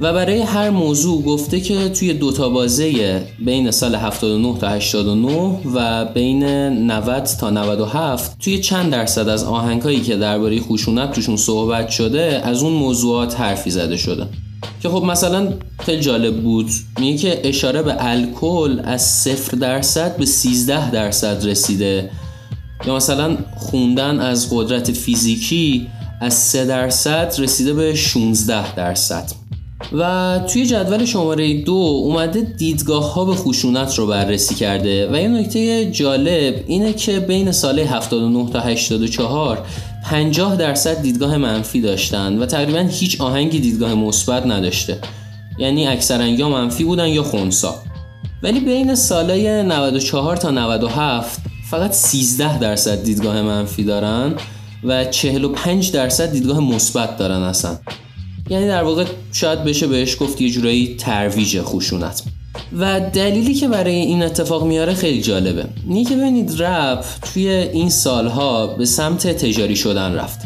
و 0.00 0.12
برای 0.12 0.42
هر 0.42 0.70
موضوع 0.70 1.22
گفته 1.22 1.60
که 1.60 1.88
توی 1.88 2.14
دوتا 2.14 2.48
بازه 2.48 3.22
بین 3.38 3.70
سال 3.70 3.94
79 3.94 4.58
تا 4.58 4.68
89 4.68 5.60
و 5.74 6.04
بین 6.04 6.44
90 6.44 7.24
تا 7.40 7.50
97 7.50 8.38
توی 8.38 8.58
چند 8.58 8.92
درصد 8.92 9.28
از 9.28 9.44
آهنگایی 9.44 10.00
که 10.00 10.16
درباره 10.16 10.60
خشونت 10.60 11.12
توشون 11.12 11.36
صحبت 11.36 11.88
شده 11.88 12.40
از 12.44 12.62
اون 12.62 12.72
موضوعات 12.72 13.40
حرفی 13.40 13.70
زده 13.70 13.96
شده. 13.96 14.26
که 14.82 14.88
خب 14.88 15.04
مثلا 15.04 15.52
خیلی 15.80 16.00
جالب 16.00 16.42
بود. 16.42 16.70
میگه 17.00 17.18
که 17.18 17.48
اشاره 17.48 17.82
به 17.82 17.96
الکل 17.98 18.80
از 18.84 19.02
صفر 19.02 19.56
درصد 19.56 20.16
به 20.16 20.26
13 20.26 20.90
درصد 20.90 21.46
رسیده. 21.46 22.10
یا 22.86 22.96
مثلا 22.96 23.36
خوندن 23.56 24.20
از 24.20 24.48
قدرت 24.50 24.92
فیزیکی 24.92 25.86
از 26.20 26.34
3 26.34 26.64
درصد 26.64 27.34
رسیده 27.38 27.74
به 27.74 27.94
16 27.94 28.74
درصد. 28.74 29.30
و 29.92 30.40
توی 30.52 30.66
جدول 30.66 31.04
شماره 31.04 31.62
دو 31.62 31.72
اومده 31.72 32.40
دیدگاه 32.40 33.14
ها 33.14 33.24
به 33.24 33.34
خشونت 33.34 33.98
رو 33.98 34.06
بررسی 34.06 34.54
کرده. 34.54 35.12
و 35.12 35.16
یه 35.16 35.28
نکته 35.28 35.90
جالب 35.90 36.64
اینه 36.66 36.92
که 36.92 37.20
بین 37.20 37.52
سال 37.52 37.78
79 37.78 38.50
تا 38.50 38.60
84 38.60 39.66
50 40.10 40.56
درصد 40.56 41.02
دیدگاه 41.02 41.36
منفی 41.36 41.80
داشتن 41.80 42.38
و 42.38 42.46
تقریبا 42.46 42.78
هیچ 42.78 43.20
آهنگی 43.20 43.60
دیدگاه 43.60 43.94
مثبت 43.94 44.46
نداشته. 44.46 44.98
یعنی 45.58 45.86
اکثرا 45.86 46.26
یا 46.26 46.48
منفی 46.48 46.84
بودن 46.84 47.08
یا 47.08 47.22
خونسا. 47.22 47.74
ولی 48.42 48.60
بین 48.60 48.94
سالای 48.94 49.62
94 49.62 50.36
تا 50.36 50.50
97 50.50 51.40
فقط 51.70 51.92
13 51.92 52.58
درصد 52.58 53.02
دیدگاه 53.02 53.42
منفی 53.42 53.84
دارن 53.84 54.34
و 54.84 55.04
45 55.04 55.92
درصد 55.92 56.32
دیدگاه 56.32 56.60
مثبت 56.60 57.16
دارن 57.16 57.42
اصلا. 57.42 57.78
یعنی 58.48 58.68
در 58.68 58.82
واقع 58.82 59.04
شاید 59.32 59.64
بشه 59.64 59.86
بهش 59.86 60.16
گفت 60.20 60.40
یه 60.40 60.50
جورایی 60.50 60.96
ترویج 60.96 61.60
خشونت 61.60 62.22
و 62.78 63.00
دلیلی 63.00 63.54
که 63.54 63.68
برای 63.68 63.94
این 63.94 64.22
اتفاق 64.22 64.64
میاره 64.64 64.94
خیلی 64.94 65.22
جالبه. 65.22 65.64
اینه 65.88 66.04
که 66.04 66.16
ببینید 66.16 66.62
رپ 66.62 67.04
توی 67.34 67.48
این 67.48 67.90
سالها 67.90 68.66
به 68.66 68.84
سمت 68.84 69.26
تجاری 69.26 69.76
شدن 69.76 70.14
رفت. 70.14 70.40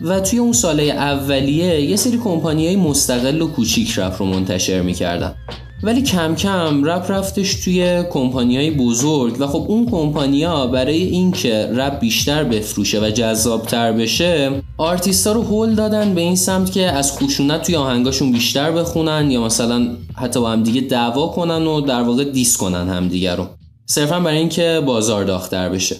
و 0.00 0.20
توی 0.20 0.38
اون 0.38 0.52
ساله 0.52 0.82
اولیه 0.82 1.80
یه 1.80 1.96
سری 1.96 2.18
کمپانی 2.18 2.76
مستقل 2.76 3.42
و 3.42 3.48
کوچیک 3.48 3.98
رپ 3.98 4.16
رو 4.18 4.26
منتشر 4.26 4.82
می‌کردن. 4.82 5.34
ولی 5.82 6.02
کم 6.02 6.34
کم 6.34 6.84
رپ 6.84 7.10
رفتش 7.10 7.54
توی 7.54 8.04
کمپانی 8.10 8.70
بزرگ 8.70 9.40
و 9.40 9.46
خب 9.46 9.64
اون 9.68 9.90
کمپانیا 9.90 10.66
برای 10.66 11.02
اینکه 11.02 11.70
رپ 11.74 11.98
بیشتر 11.98 12.44
بفروشه 12.44 13.00
و 13.00 13.10
جذابتر 13.10 13.92
بشه 13.92 14.61
آرتیستا 14.82 15.32
رو 15.32 15.42
هول 15.42 15.74
دادن 15.74 16.14
به 16.14 16.20
این 16.20 16.36
سمت 16.36 16.72
که 16.72 16.86
از 16.86 17.12
خشونت 17.12 17.62
توی 17.62 17.76
آهنگاشون 17.76 18.32
بیشتر 18.32 18.72
بخونن 18.72 19.30
یا 19.30 19.44
مثلا 19.44 19.96
حتی 20.16 20.40
با 20.40 20.50
هم 20.50 20.62
دیگه 20.62 20.80
دعوا 20.80 21.28
کنن 21.28 21.66
و 21.66 21.80
در 21.80 22.02
واقع 22.02 22.24
دیس 22.24 22.56
کنن 22.56 22.88
همدیگه 22.88 23.34
رو. 23.34 23.46
صرفا 23.86 24.20
برای 24.20 24.38
اینکه 24.38 24.82
بازار 24.86 25.24
داختر 25.24 25.68
بشه. 25.68 25.96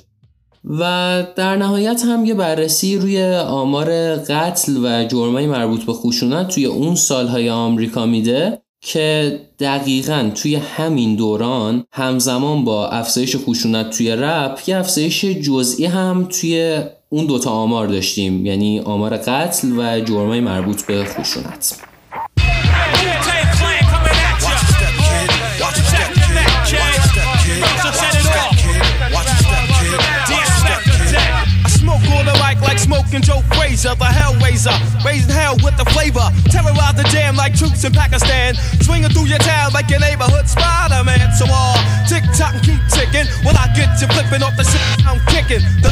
و 0.64 1.22
در 1.36 1.56
نهایت 1.56 2.02
هم 2.04 2.24
یه 2.24 2.34
بررسی 2.34 2.96
روی 2.96 3.24
آمار 3.34 4.16
قتل 4.16 4.76
و 4.84 5.04
جرمای 5.04 5.46
مربوط 5.46 5.84
به 5.84 5.92
خشونت 5.92 6.48
توی 6.48 6.64
اون 6.64 6.94
سالهای 6.94 7.50
آمریکا 7.50 8.06
میده 8.06 8.62
که 8.80 9.40
دقیقا 9.58 10.30
توی 10.34 10.56
همین 10.56 11.16
دوران 11.16 11.84
همزمان 11.92 12.64
با 12.64 12.88
افزایش 12.88 13.36
خشونت 13.36 13.90
توی 13.90 14.10
رپ 14.10 14.60
یه 14.66 14.76
افزایش 14.76 15.24
جزئی 15.24 15.86
هم 15.86 16.28
توی 16.30 16.82
اون 17.12 17.26
دوتا 17.26 17.50
آمار 17.50 17.86
داشتیم 17.86 18.46
یعنی 18.46 18.80
آمار 18.80 19.16
قتل 19.16 19.78
و 19.78 20.00
جرمای 20.00 20.40
مربوط 20.40 20.86
به 20.86 21.04
خشونت 21.04 21.76
smoking 32.82 33.22
Joe 33.22 33.42
Frazier, 33.54 33.94
the 33.94 34.10
Hellraiser, 34.18 34.74
raising 35.04 35.30
hell 35.30 35.56
with 35.64 35.76
the 35.76 35.86
flavor. 35.94 36.26
Terrorize 36.50 36.96
the 36.96 37.06
jam 37.14 37.36
like 37.36 37.54
troops 37.54 37.84
in 37.84 37.92
Pakistan. 37.92 38.54
Swinging 38.82 39.10
through 39.10 39.26
your 39.26 39.38
town 39.38 39.72
like 39.72 39.88
your 39.88 40.00
neighborhood 40.00 40.48
Spider-Man. 40.48 41.32
So 41.38 41.46
all 41.46 41.76
uh, 41.78 42.08
tick 42.10 42.24
tock 42.36 42.54
and 42.54 42.64
keep 42.66 42.82
ticking. 42.90 43.26
When 43.46 43.56
I 43.56 43.66
get 43.78 44.00
you 44.00 44.08
flipping 44.10 44.42
off 44.42 44.56
the 44.56 44.64
shit 44.64 44.82
I'm 45.06 45.20
kicking. 45.30 45.62
The 45.84 45.90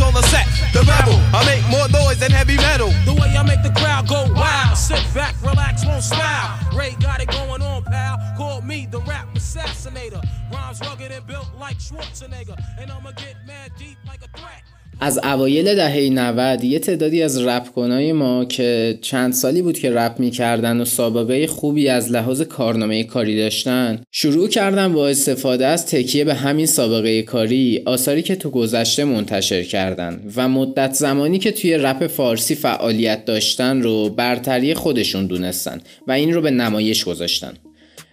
on 0.00 0.14
the 0.14 0.22
set. 0.22 0.46
The 0.72 0.80
rebel, 0.80 1.18
I 1.34 1.44
make 1.44 1.64
more 1.70 1.88
noise 1.88 2.18
than 2.18 2.30
heavy 2.30 2.56
metal. 2.56 2.88
The 3.04 3.14
way 3.14 3.34
I 3.36 3.42
make 3.42 3.62
the 3.62 3.72
crowd 3.78 4.08
go 4.08 4.32
wild. 4.32 4.76
Sit 4.76 5.02
back, 5.14 5.34
relax, 5.42 5.84
won't 5.84 6.02
smile. 6.02 6.58
Ray 6.76 6.94
got 7.00 7.20
it 7.20 7.28
going 7.28 7.62
on, 7.62 7.82
pal. 7.84 8.18
Call 8.36 8.62
me 8.62 8.86
the 8.90 9.00
rap 9.00 9.28
assassinator. 9.34 10.22
Rhymes 10.52 10.80
rugged 10.80 11.12
and 11.12 11.26
built 11.26 11.48
like 11.58 11.78
Schwarzenegger. 11.78 12.56
And 12.78 12.90
I'ma 12.90 13.12
get 13.12 13.36
mad 13.46 13.72
deep 13.78 13.98
like 14.06 14.20
a 14.22 14.38
threat. 14.38 14.62
از 15.04 15.18
اوایل 15.24 15.74
دهه 15.74 16.10
90 16.12 16.64
یه 16.64 16.78
تعدادی 16.78 17.22
از 17.22 17.38
رپ 17.38 17.68
کنای 17.68 18.12
ما 18.12 18.44
که 18.44 18.98
چند 19.00 19.32
سالی 19.32 19.62
بود 19.62 19.78
که 19.78 19.90
رپ 19.90 20.20
می‌کردن 20.20 20.80
و 20.80 20.84
سابقه 20.84 21.46
خوبی 21.46 21.88
از 21.88 22.10
لحاظ 22.10 22.42
کارنامه 22.42 23.04
کاری 23.04 23.38
داشتن 23.38 24.02
شروع 24.12 24.48
کردن 24.48 24.92
با 24.92 25.08
استفاده 25.08 25.66
از 25.66 25.86
تکیه 25.86 26.24
به 26.24 26.34
همین 26.34 26.66
سابقه 26.66 27.22
کاری 27.22 27.82
آثاری 27.86 28.22
که 28.22 28.36
تو 28.36 28.50
گذشته 28.50 29.04
منتشر 29.04 29.62
کردن 29.62 30.20
و 30.36 30.48
مدت 30.48 30.94
زمانی 30.94 31.38
که 31.38 31.52
توی 31.52 31.74
رپ 31.74 32.06
فارسی 32.06 32.54
فعالیت 32.54 33.24
داشتن 33.24 33.82
رو 33.82 34.08
برتری 34.08 34.74
خودشون 34.74 35.26
دونستن 35.26 35.80
و 36.06 36.12
این 36.12 36.32
رو 36.32 36.40
به 36.40 36.50
نمایش 36.50 37.04
گذاشتن. 37.04 37.52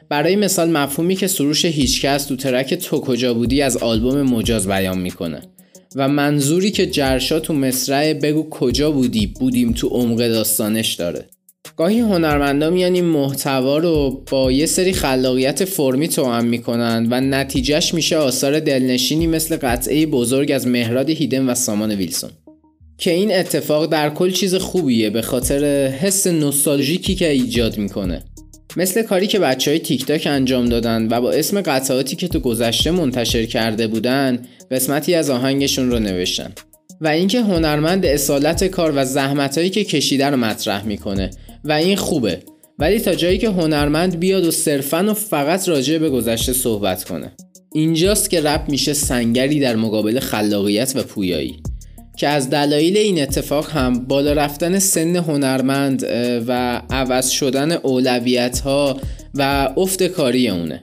برای 0.10 0.36
مثال 0.36 0.70
مفهومی 0.70 1.16
که 1.16 1.28
سروش 1.28 1.66
هیچکس 1.66 2.26
تو 2.26 2.36
ترک 2.36 2.74
تو 2.74 3.00
کجا 3.00 3.34
بودی 3.34 3.62
از 3.62 3.78
آلبوم 3.78 4.22
مجاز 4.22 4.68
بیان 4.68 5.00
می‌کنه. 5.00 5.42
و 5.96 6.08
منظوری 6.08 6.72
که 6.72 6.86
جرشا 6.86 7.40
تو 7.40 7.54
مصرع 7.54 8.14
بگو 8.14 8.50
کجا 8.50 8.92
بودی 8.92 9.28
بودیم 9.28 9.72
تو 9.72 9.88
عمق 9.88 10.28
داستانش 10.28 10.94
داره. 10.94 11.26
گاهی 11.78 12.00
هنرمندا 12.00 12.70
میان 12.70 12.94
این 12.94 13.06
محتوا 13.06 13.78
رو 13.78 14.24
با 14.32 14.52
یه 14.52 14.66
سری 14.66 14.94
خلاقیت 14.94 15.66
فرمی 15.66 16.08
توأم 16.08 16.46
می‌کنن 16.46 17.08
و 17.12 17.22
نتیجهش 17.22 17.94
میشه 17.94 18.18
آثار 18.18 18.60
دلنشینی 18.60 19.28
مثل 19.28 19.58
قطعه 19.58 20.06
بزرگ 20.06 20.52
از 20.52 20.68
مهراد 20.68 21.10
هیدن 21.10 21.50
و 21.50 21.56
سامان 21.56 21.92
ویلسون. 21.92 22.30
که 22.98 23.12
این 23.12 23.34
اتفاق 23.34 23.86
در 23.86 24.10
کل 24.10 24.32
چیز 24.32 24.56
خوبیه 24.56 25.10
به 25.10 25.22
خاطر 25.22 25.88
حس 25.88 26.28
نوستالژیکی 26.28 27.16
که 27.16 27.30
ایجاد 27.30 27.78
می‌کنه. 27.78 28.24
مثل 28.78 29.04
کاری 29.04 29.28
که 29.28 29.40
بچه 29.40 29.72
های 29.72 29.80
تیک 29.80 30.06
تاک 30.06 30.28
انجام 30.28 30.66
دادن 30.66 31.08
و 31.12 31.22
با 31.22 31.32
اسم 31.32 31.62
قطعاتی 31.62 32.16
که 32.16 32.28
تو 32.28 32.40
گذشته 32.40 32.92
منتشر 32.92 33.46
کرده 33.46 33.88
بودن 33.88 34.46
قسمتی 34.72 35.14
از 35.14 35.30
آهنگشون 35.30 35.92
رو 35.92 36.00
نوشتن. 36.00 36.52
و 37.02 37.08
اینکه 37.08 37.42
هنرمند 37.42 38.06
اصالت 38.06 38.64
کار 38.64 38.94
و 38.96 39.06
زحمتهایی 39.06 39.70
که 39.70 39.84
کشیده 39.84 40.26
رو 40.26 40.38
مطرح 40.38 40.86
می‌کنه. 40.86 41.30
و 41.64 41.72
این 41.72 41.96
خوبه. 41.96 42.40
ولی 42.80 43.00
تا 43.00 43.16
جایی 43.16 43.38
که 43.38 43.50
هنرمند 43.50 44.20
بیاد 44.20 44.46
و 44.46 44.52
صرفا 44.52 45.06
و 45.10 45.14
فقط 45.14 45.70
راجع 45.70 45.98
به 45.98 46.10
گذشته 46.10 46.54
صحبت 46.54 47.04
کنه. 47.04 47.32
اینجاست 47.74 48.30
که 48.30 48.42
رپ 48.42 48.70
میشه 48.70 48.94
سنگری 48.94 49.60
در 49.60 49.76
مقابل 49.76 50.20
خلاقیت 50.20 50.94
و 50.96 51.04
پویایی. 51.04 51.60
که 52.20 52.28
از 52.28 52.50
دلایل 52.50 52.98
این 52.98 53.22
اتفاق 53.22 53.70
هم 53.70 54.06
بالا 54.08 54.34
رفتن 54.34 54.80
سن 54.80 55.16
هنرمند 55.16 56.04
و 56.48 56.82
عوض 56.90 57.30
شدن 57.30 57.72
اولویت 57.72 58.60
ها 58.60 58.98
و 59.36 59.70
افت 59.78 60.04
کاری 60.04 60.50
اونه. 60.50 60.82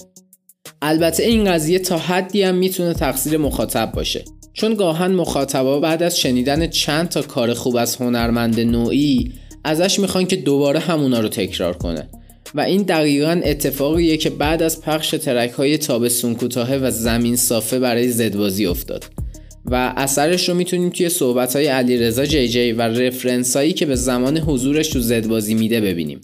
البته 0.83 1.23
این 1.23 1.53
قضیه 1.53 1.79
تا 1.79 1.99
حدی 1.99 2.43
هم 2.43 2.55
می‌تونه 2.55 2.95
تقصیر 2.95 3.37
مخاطب 3.37 3.93
باشه. 3.93 4.25
چون 4.53 4.75
گاهن 4.75 5.11
مخاطبا 5.11 5.81
بعد 5.81 6.03
از 6.03 6.19
شنیدن 6.19 6.67
چند 6.67 7.09
تا 7.09 7.23
کار 7.23 7.55
خوب 7.55 7.77
از 7.77 7.97
هنرمند 7.97 8.61
نوعی 8.61 9.33
ازش 9.65 9.99
می‌خوان 9.99 10.27
که 10.27 10.37
دوباره 10.37 10.81
همونا 10.81 11.21
رو 11.21 11.29
تکرار 11.29 11.77
کنه. 11.77 12.09
و 12.55 12.61
این 12.61 12.83
دقیقا 12.83 13.41
اتفاقیه 13.45 14.17
که 14.17 14.31
بعد 14.31 14.63
از 14.63 14.81
پخش 14.81 15.11
ترک 15.11 15.51
های 15.51 15.79
تابستون 15.79 16.35
کوتاه 16.35 16.77
و 16.77 16.91
زمین 16.91 17.37
صافه 17.37 17.79
برای 17.79 18.09
زدبازی 18.09 18.67
افتاد. 18.67 19.05
و 19.71 19.93
اثرش 19.97 20.49
رو 20.49 20.55
می‌تونیم 20.55 20.91
توی 20.91 21.09
صحبت 21.09 21.57
های 21.57 21.67
علیرضا 21.67 22.27
JJ 22.27 22.73
و 22.73 22.83
reference 22.83 23.57
هایی 23.57 23.73
که 23.73 23.87
به 23.87 23.95
زمان 23.95 24.39
حضورش 24.39 24.89
تو 24.89 25.01
زدبازی 25.01 25.55
میده 25.55 25.81
ببینیم. 25.81 26.21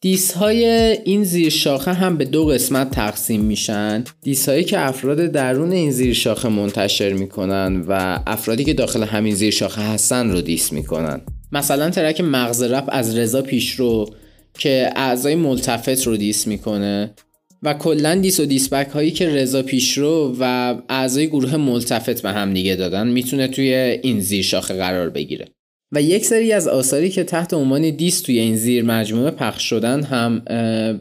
diss 0.00 0.32
های 0.32 0.64
این 1.04 1.24
زیر 1.24 1.48
شاخه 1.48 1.92
هم 1.92 2.16
به 2.16 2.24
دو 2.24 2.46
قسمت 2.46 2.90
تقسیم 2.90 3.40
میشن. 3.40 4.04
diss 4.22 4.48
هایی 4.48 4.64
که 4.64 4.80
افراد 4.80 5.26
درون 5.26 5.72
این 5.72 5.90
زیر 5.90 6.14
شاخه 6.14 6.48
منتشر 6.48 7.12
می‌کنن 7.12 7.84
و 7.88 8.18
افرادی 8.26 8.64
که 8.64 8.74
داخل 8.74 9.02
همین 9.02 9.34
زیر 9.34 9.50
شاخه 9.50 9.82
هستن 9.82 10.30
رو 10.30 10.40
diss 10.40 10.72
می‌کنن. 10.72 11.20
مثلا 11.52 11.90
track 11.90 12.20
مغز 12.20 12.62
رپ 12.62 12.88
از 12.88 13.16
رضا 13.16 13.42
پیشرو 13.42 14.10
که 14.58 14.90
اعضای 14.96 15.34
ملتفت 15.34 16.06
رو 16.06 16.16
diss 16.16 16.46
می‌کنه. 16.46 17.14
و 17.62 17.74
کلا 17.74 18.14
diss 18.14 18.40
و 18.40 18.44
diss 18.44 18.66
back 18.66 18.88
هایی 18.88 19.10
که 19.10 19.28
رضا 19.28 19.62
پیشرو 19.62 20.36
و 20.40 20.74
اعضای 20.88 21.26
گروه 21.26 21.56
ملتفت 21.56 22.22
به 22.22 22.30
هم 22.30 22.54
دیگه 22.54 22.76
دادن 22.76 23.08
می‌تونه 23.08 23.48
توی 23.48 23.74
این 24.02 24.20
زیر 24.20 24.42
شاخه 24.42 24.74
قرار 24.74 25.10
بگیره. 25.10 25.48
و 25.92 26.02
یک 26.02 26.24
سری 26.24 26.52
از 26.52 26.68
آثاری 26.68 27.10
که 27.10 27.24
تحت 27.24 27.54
عنوان 27.54 27.90
دیس 27.90 28.20
توی 28.20 28.38
این 28.38 28.56
زیر 28.56 28.84
مجموعه 28.84 29.30
پخش 29.30 29.62
شدن 29.62 30.02
هم 30.02 30.42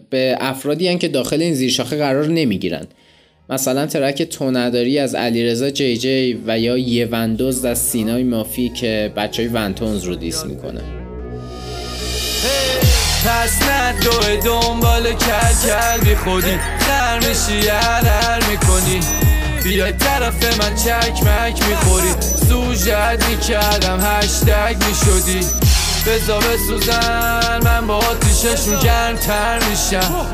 به 0.10 0.38
افرادی 0.40 0.88
هن 0.88 0.98
که 0.98 1.08
داخل 1.08 1.42
این 1.42 1.54
زیر 1.54 1.70
شاخه 1.70 1.98
قرار 1.98 2.28
نمی‌گیرن. 2.28 2.88
مثلا 3.50 3.86
ترک 3.86 4.24
تو 4.24 4.52
نداری 4.52 5.00
از 5.00 5.16
علیرضا 5.16 5.70
جی 5.70 5.98
جی 5.98 6.40
و 6.48 6.60
یا 6.60 6.78
یه 6.78 7.06
وندوز 7.06 7.66
از 7.66 7.80
سینای 7.80 8.24
مافی 8.24 8.70
که 8.70 9.14
بچه 9.16 9.44
های 9.44 9.52
ونتونز 9.54 10.04
رو 10.04 10.16
دیس 10.16 10.46
می‌کنه. 10.46 11.09
پس 13.26 13.62
ندوه 13.62 14.36
دنبال 14.36 15.14
کل 15.14 15.54
کل 15.68 15.98
بی 16.04 16.16
خودی. 16.16 16.60
خر 16.80 17.20
میشی 17.20 17.68
هر 17.70 18.40
می‌کنی. 18.50 19.00
بیای 19.64 19.92
طرف 19.92 20.60
من 20.60 20.76
چکمک 20.76 21.68
می‌خوری. 21.68 22.14
سوژت 22.50 23.30
می‌کردم 23.30 24.00
هشتگ 24.00 24.76
می‌شدی. 24.88 25.48
بزا 26.08 26.40
بسوزن 26.40 27.60
من 27.64 27.88
با 27.88 27.96
آتیششون 27.96 28.80
گرمتر 28.80 29.60
میشم. 29.70 30.26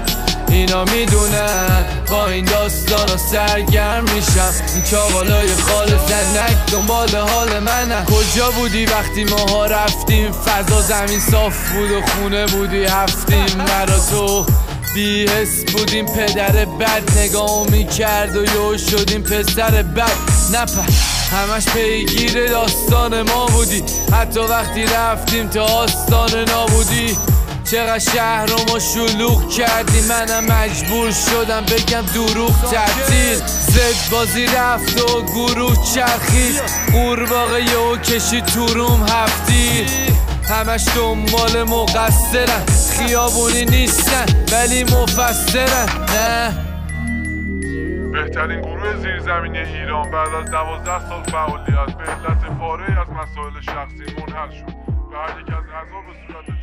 اینا 0.56 0.86
می‌دونن. 0.86 1.86
با 2.10 2.28
این 2.28 2.46
داستان 2.46 3.10
ها 3.10 3.18
سرگرم 3.18 4.04
میشم. 4.04 4.54
این 4.74 4.84
چاقالای 4.84 5.48
خال 5.56 5.88
زنک 5.88 6.72
دنبال 6.72 7.16
حال 7.16 7.60
منم 7.60 8.06
کجا 8.06 8.52
بودی 8.52 8.86
وقتی 8.86 9.24
ماها 9.24 9.66
رفتیم؟ 9.66 10.32
فضا 10.32 10.82
زمین 10.82 11.20
صاف 11.20 11.72
بود 11.72 11.92
و 11.92 12.02
خونه 12.02 12.46
بودی؟ 12.46 12.86
هفتیم. 12.86 13.46
مرا 13.58 14.00
تو 14.10 14.46
بیهس 14.94 15.64
بودیم. 15.72 16.06
پدر 16.06 16.66
بد 16.66 17.18
نگاه 17.18 17.70
می‌کرد 17.72 18.36
و 18.36 18.44
یو 18.44 18.78
شدیم 18.78 19.22
پسر 19.22 19.84
بد. 19.84 20.12
نپر 20.54 20.92
همش 21.32 21.66
پیگیر 21.66 22.48
داستان 22.48 23.22
ما 23.22 23.46
بودی. 23.46 23.84
حتی 24.14 24.40
وقتی 24.40 24.84
رفتیم 24.84 25.50
تا 25.50 25.64
آستان 25.64 26.46
نابودی. 26.50 27.18
چقدر 27.66 28.00
شهر 28.00 28.46
رو 28.46 28.56
ما 28.70 28.80
شلوغ 28.80 29.50
کردی؟ 29.50 30.02
منم 30.10 30.46
مجبور 30.46 31.12
شدم 31.12 31.62
بگم 31.62 32.02
دروغ 32.02 32.72
تعطیل 32.72 33.36
زد 33.46 34.12
بازی 34.12 34.46
رفت 34.46 35.02
و 35.02 35.22
گروه 35.22 35.76
چرخید. 35.94 36.62
قورباغه 36.92 37.62
یهو 37.64 37.98
کشید 37.98 38.46
تو 38.46 38.68
روم 38.68 39.06
هفتی. 39.10 39.86
همش 40.50 40.86
دنبال 40.96 41.64
مقصرن. 41.64 42.66
خیابونی 42.98 43.66
نیستن 43.66 44.26
ولی 44.52 44.84
مفسرن. 44.84 45.86
نه. 46.16 46.66
بهترین 48.12 48.62
گروه 48.62 48.98
زیرزمینی 48.98 49.60
ایران 49.60 50.12
بعد 50.12 50.34
از 50.34 50.52
دوازده 50.52 51.10
سال 51.10 51.24
فعالیت 51.24 51.98
به 51.98 52.04
علت 52.04 52.58
پاره 52.60 53.00
از 53.02 53.08
مسائل 53.10 53.62
شخصی 53.62 54.16
منحل 54.18 54.52
شد. 54.52 54.86
و 55.12 55.18
هر 55.18 55.40
یک 55.42 55.48
از 55.48 55.54
اعضا 55.54 56.02
به 56.08 56.14
صورت 56.28 56.55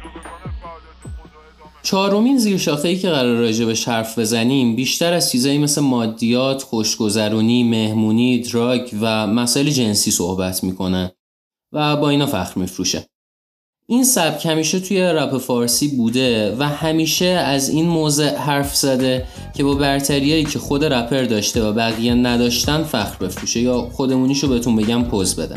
چهارمین 1.82 2.38
زیر 2.38 2.58
شاخه‌ای 2.58 2.98
که 2.98 3.10
قرار 3.10 3.36
راجع 3.36 3.64
به 3.64 3.78
حرف 3.86 4.18
بزنیم 4.18 4.76
بیشتر 4.76 5.12
از 5.12 5.30
چیزایی 5.30 5.58
مثل 5.58 5.80
مادیات، 5.80 6.62
خوشگذرونی، 6.62 7.64
مهمونی، 7.64 8.38
دراگ 8.38 8.94
و 9.00 9.26
مسائل 9.26 9.70
جنسی 9.70 10.10
صحبت 10.10 10.64
می‌کنه 10.64 11.12
و 11.72 11.96
با 11.96 12.10
اینا 12.10 12.26
فخر 12.26 12.60
میفروشه. 12.60 13.06
این 13.86 14.04
سبک 14.04 14.46
همیشه 14.46 14.80
توی 14.80 15.00
رپ 15.00 15.38
فارسی 15.38 15.88
بوده 15.88 16.56
و 16.58 16.62
همیشه 16.62 17.26
از 17.26 17.68
این 17.68 17.86
موضع 17.86 18.36
حرف 18.36 18.76
زده 18.76 19.26
که 19.56 19.64
با 19.64 19.74
برتریایی 19.74 20.44
که 20.44 20.58
خود 20.58 20.84
رپر 20.84 21.22
داشته 21.22 21.62
و 21.62 21.72
بقیه 21.72 22.14
نداشتن 22.14 22.82
فخر 22.82 23.16
بفروشه 23.24 23.60
یا 23.60 23.80
خودمونیشو 23.92 24.48
بهتون 24.48 24.76
بگم 24.76 25.04
پوز 25.04 25.36
بده 25.36 25.56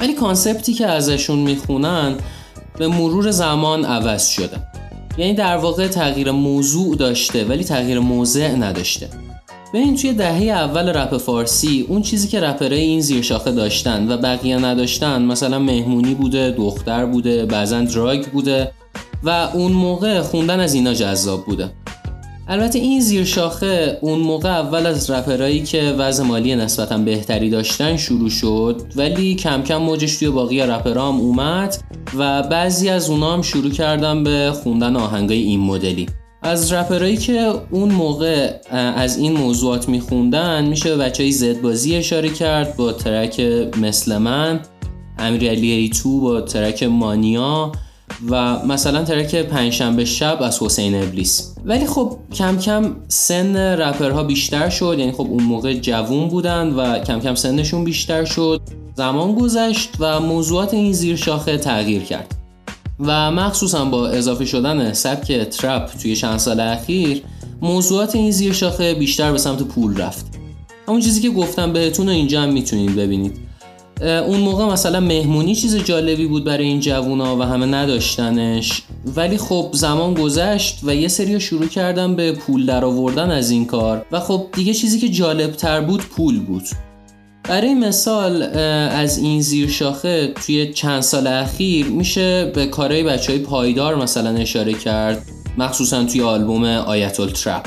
ولی 0.00 0.14
concept 0.14 0.65
ی 0.65 0.72
که 0.72 0.86
ازشون 0.86 1.38
می‌خونن 1.38 2.16
به 2.78 2.88
مرور 2.88 3.30
زمان 3.30 3.84
عوض 3.84 4.28
شده 4.28 4.73
یعنی 5.18 5.34
در 5.34 5.56
واقع 5.56 5.88
تغییر 5.88 6.30
موضوع 6.30 6.96
داشته 6.96 7.44
ولی 7.44 7.64
تغییر 7.64 7.98
موضع 7.98 8.54
نداشته. 8.54 9.08
ببین 9.74 9.96
توی 9.96 10.12
دهه 10.12 10.42
اول 10.42 10.88
رپ 10.88 11.16
فارسی 11.16 11.86
اون 11.88 12.02
چیزی 12.02 12.28
که 12.28 12.40
رپرای 12.40 12.80
این 12.80 13.00
زیر 13.00 13.22
شاخه 13.22 13.52
داشتن 13.52 14.12
و 14.12 14.16
بقیه 14.16 14.56
نداشتن 14.58 15.22
مثلا 15.22 15.58
مهمونی 15.58 16.14
بوده 16.14 16.50
دختر 16.50 17.06
بوده 17.06 17.46
بعضا 17.46 17.80
drug 17.80 18.26
بوده 18.26 18.72
و 19.22 19.30
اون 19.54 19.72
موقع 19.72 20.20
خوندن 20.20 20.60
از 20.60 20.74
اینا 20.74 20.94
جذاب 20.94 21.44
بوده. 21.44 21.70
البته 22.48 22.78
این 22.78 23.00
زیر 23.00 23.24
شاخه 23.24 23.98
اون 24.00 24.18
موقع 24.18 24.48
اول 24.48 24.86
از 24.86 25.10
رپرایی 25.10 25.62
که 25.62 25.94
وضع 25.98 26.24
مالی 26.24 26.56
نسبتا 26.56 26.98
بهتری 26.98 27.50
داشتن 27.50 27.96
شروع 27.96 28.30
شد 28.30 28.82
ولی 28.96 29.34
کم 29.34 29.62
کم 29.62 29.76
موجش 29.76 30.16
توی 30.16 30.30
باقی 30.30 30.60
رپرها 30.60 31.08
هم 31.12 31.20
اومد 31.20 31.76
و 32.16 32.42
بعضی 32.42 32.88
از 32.88 33.10
اونا 33.10 33.32
هم 33.32 33.42
شروع 33.42 33.70
کردن 33.70 34.24
به 34.24 34.52
خوندن 34.62 34.96
آهنگای 34.96 35.42
این 35.42 35.60
مدلی. 35.60 36.06
از 36.42 36.72
رپرایی 36.72 37.16
که 37.16 37.52
اون 37.70 37.92
موقع 37.92 38.52
از 38.96 39.18
این 39.18 39.32
موضوعات 39.32 39.88
میخوندن 39.88 40.64
میشه 40.64 40.96
به 40.96 40.96
بچه 40.96 41.22
های 41.22 41.32
زدبازی 41.32 41.96
اشاره 41.96 42.28
کرد 42.28 42.76
با 42.76 42.92
ترک 42.92 43.40
مثل 43.80 44.18
من 44.18 44.60
امیرعلی 45.18 45.88
تو 45.88 46.20
با 46.20 46.40
ترک 46.40 46.82
مانیا 46.82 47.72
و 48.30 48.66
مثلا 48.66 49.04
ترک 49.04 49.34
پنجشنبه 49.34 50.04
شب 50.04 50.38
از 50.42 50.62
حسین 50.62 51.02
ابلیس. 51.02 51.54
ولی 51.64 51.86
خب 51.86 52.18
کم 52.34 52.58
کم 52.58 52.96
سن 53.08 53.56
رپرها 53.56 54.22
بیشتر 54.24 54.68
شد 54.68 54.96
یعنی 54.98 55.12
خب 55.12 55.26
اون 55.30 55.42
موقع 55.42 55.74
جوون 55.74 56.28
بودن 56.28 56.68
و 56.68 56.98
کم 56.98 57.20
کم 57.20 57.34
سنشون 57.34 57.84
بیشتر 57.84 58.24
شد. 58.24 58.60
زمان 58.94 59.34
گذشت 59.34 59.90
و 60.00 60.20
موضوعات 60.20 60.74
این 60.74 60.92
زیر 60.92 61.16
شاخه 61.16 61.58
تغییر 61.58 62.02
کرد. 62.02 62.34
و 63.00 63.30
مخصوصا 63.30 63.84
با 63.84 64.08
اضافه 64.08 64.44
شدن 64.44 64.92
سبک 64.92 65.32
ترپ 65.32 65.90
توی 66.02 66.16
چند 66.16 66.38
سال 66.38 66.60
اخیر 66.60 67.22
موضوعات 67.62 68.16
این 68.16 68.30
زیر 68.30 68.52
شاخه 68.52 68.94
بیشتر 68.94 69.32
به 69.32 69.38
سمت 69.38 69.62
پول 69.62 69.96
رفت. 69.96 70.26
همون 70.88 71.00
چیزی 71.00 71.20
که 71.20 71.30
گفتم 71.30 71.72
بهتون 71.72 72.08
اینجا 72.08 72.42
هم 72.42 72.52
می‌تونید 72.52 72.96
ببینید. 72.96 73.43
اون 74.00 74.40
موقع 74.40 74.64
مثلا 74.64 75.00
مهمونی 75.00 75.54
چیز 75.54 75.76
جالبی 75.76 76.26
بود 76.26 76.44
برای 76.44 76.66
این 76.66 76.80
جوونا 76.80 77.36
و 77.36 77.42
همه 77.42 77.66
نداشتنش. 77.66 78.82
ولی 79.16 79.38
خب 79.38 79.70
زمان 79.72 80.14
گذشت 80.14 80.80
و 80.82 80.94
یه 80.94 81.08
سری 81.08 81.40
شروع 81.40 81.66
کردن 81.66 82.16
به 82.16 82.32
پول 82.32 82.66
در 82.66 82.84
آوردن 82.84 83.30
از 83.30 83.50
این 83.50 83.66
کار. 83.66 84.06
و 84.12 84.20
خب 84.20 84.46
دیگه 84.52 84.74
چیزی 84.74 84.98
که 84.98 85.08
جالب 85.08 85.50
تر 85.50 85.80
بود 85.80 86.02
پول 86.02 86.40
بود. 86.40 86.64
برای 87.48 87.74
مثال 87.74 88.42
از 88.42 89.18
این 89.18 89.40
زیر 89.40 89.68
شاخه 89.68 90.34
توی 90.46 90.72
چند 90.72 91.00
سال 91.00 91.26
اخیر 91.26 91.86
میشه 91.86 92.52
به 92.54 92.66
کارهای 92.66 93.02
بچه 93.02 93.32
های 93.32 93.42
پایدار 93.42 93.94
مثلا 93.94 94.30
اشاره 94.30 94.72
کرد. 94.72 95.22
مخصوصا 95.58 96.04
توی 96.04 96.22
آلبوم 96.22 96.64
آیت 96.64 97.16
ترپ 97.32 97.66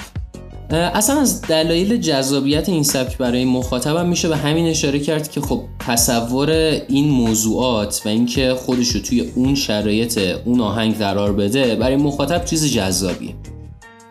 اصلا 0.70 1.20
از 1.20 1.42
دلایل 1.42 1.98
جذابیت 1.98 2.70
این 2.70 2.84
سبک 2.84 3.18
برای 3.18 3.46
مخاطبم 3.46 4.10
میشه 4.10 4.28
به 4.28 4.38
همین 4.38 4.68
اشاره 4.68 5.00
کرد 5.00 5.32
که 5.32 5.42
خب 5.42 5.64
تصور 5.80 6.50
این 6.88 7.10
موضوعات 7.10 8.02
و 8.06 8.10
اینکه 8.10 8.54
خودش 8.54 8.88
رو 8.88 9.02
توی 9.02 9.22
اون 9.36 9.56
شرایط 9.56 10.20
اون 10.46 10.62
آهنگ 10.62 10.98
قرار 10.98 11.34
بده 11.34 11.76
برای 11.76 11.96
مخاطب 11.96 12.46
چیز 12.46 12.74
جذابیه. 12.74 13.36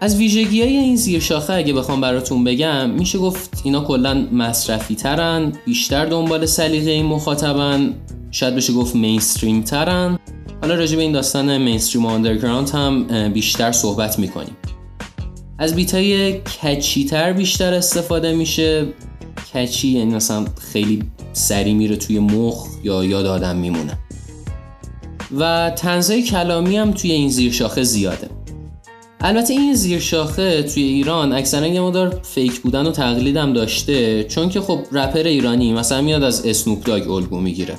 از 0.01 0.17
ویژگی 0.17 0.63
های 0.63 0.77
این 0.77 0.97
زیر 0.97 1.21
شاخه 1.21 1.53
اگه 1.53 1.73
بخوام 1.73 2.01
براتون 2.01 2.45
بگم 2.45 2.91
میشه 2.91 3.19
گفت 3.19 3.61
اینا 3.65 3.81
کلا 3.81 4.15
مصرفی 4.33 4.95
ترن 4.95 5.53
بیشتر 5.67 6.07
دنبال 6.07 6.47
سلیقه 6.47 6.91
این 6.91 7.07
مخاطبن 7.07 7.95
شاید 8.31 8.55
بشه 8.55 8.73
گفت 8.73 8.97
مینستریم 8.97 9.63
ترن. 9.63 10.19
حالا 10.63 10.75
راجع 10.75 10.97
به 10.97 11.03
این 11.03 11.13
داستان 11.13 11.59
مینستریم 11.59 12.05
و 12.07 12.11
هم 12.73 13.29
بیشتر 13.33 13.73
صحبت 13.73 14.19
می‌کنیم. 14.19 14.57
از 15.59 15.75
بیت 15.75 15.95
های 15.95 16.41
تر 17.11 17.33
بیشتر 17.33 17.75
استفاده 17.75 18.35
میشه. 18.35 18.87
کچی 19.55 19.89
یعنی 19.89 20.15
مثلا 20.15 20.45
خیلی 20.73 21.03
سری 21.33 21.75
میره 21.75 21.97
توی 21.97 22.19
مخ 22.19 22.67
یا 22.85 23.05
یاد 23.05 23.27
آدم 23.27 23.57
میمونه. 23.57 23.99
و 25.39 25.73
تنزای 25.77 26.23
کلامی 26.23 26.77
هم 26.77 26.93
توی 26.93 27.13
این 27.13 27.29
زیر 27.29 27.53
شاخه 27.53 27.83
زیاده. 27.83 28.29
البته 29.21 29.55
این 29.55 29.75
زیر 29.75 29.99
شاخه 29.99 30.63
توی 30.63 30.83
ایران 30.83 31.33
اکثرا 31.33 31.67
یه 31.67 31.81
مدار 31.81 32.21
فیک 32.23 32.61
بودن 32.61 32.87
و 32.87 32.91
تقلیدم 32.91 33.53
داشته 33.53 34.25
چون 34.25 34.49
که 34.49 34.61
خب 34.61 34.79
رپر 34.93 35.23
ایرانی 35.23 35.73
مثلا 35.73 36.01
میاد 36.01 36.23
از 36.23 36.47
اسنوپ 36.47 36.85
داگ 36.85 37.11
الگو 37.11 37.41
می‌گیره. 37.41 37.75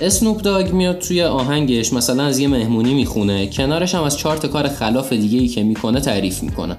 اسنوپ 0.00 0.42
داگ 0.42 0.72
میاد 0.72 0.98
توی 0.98 1.22
آهنگش 1.22 1.92
مثلا 1.92 2.22
از 2.22 2.38
یه 2.38 2.48
مهمونی 2.48 2.94
می‌خونه 2.94 3.46
کنارش 3.46 3.94
هم 3.94 4.02
از 4.02 4.18
چهار 4.18 4.38
کار 4.38 4.68
خلاف 4.68 5.12
دیگه 5.12 5.38
ای 5.38 5.48
که 5.48 5.62
می‌کنه 5.62 6.00
تعریف 6.00 6.42
می‌کنه. 6.42 6.78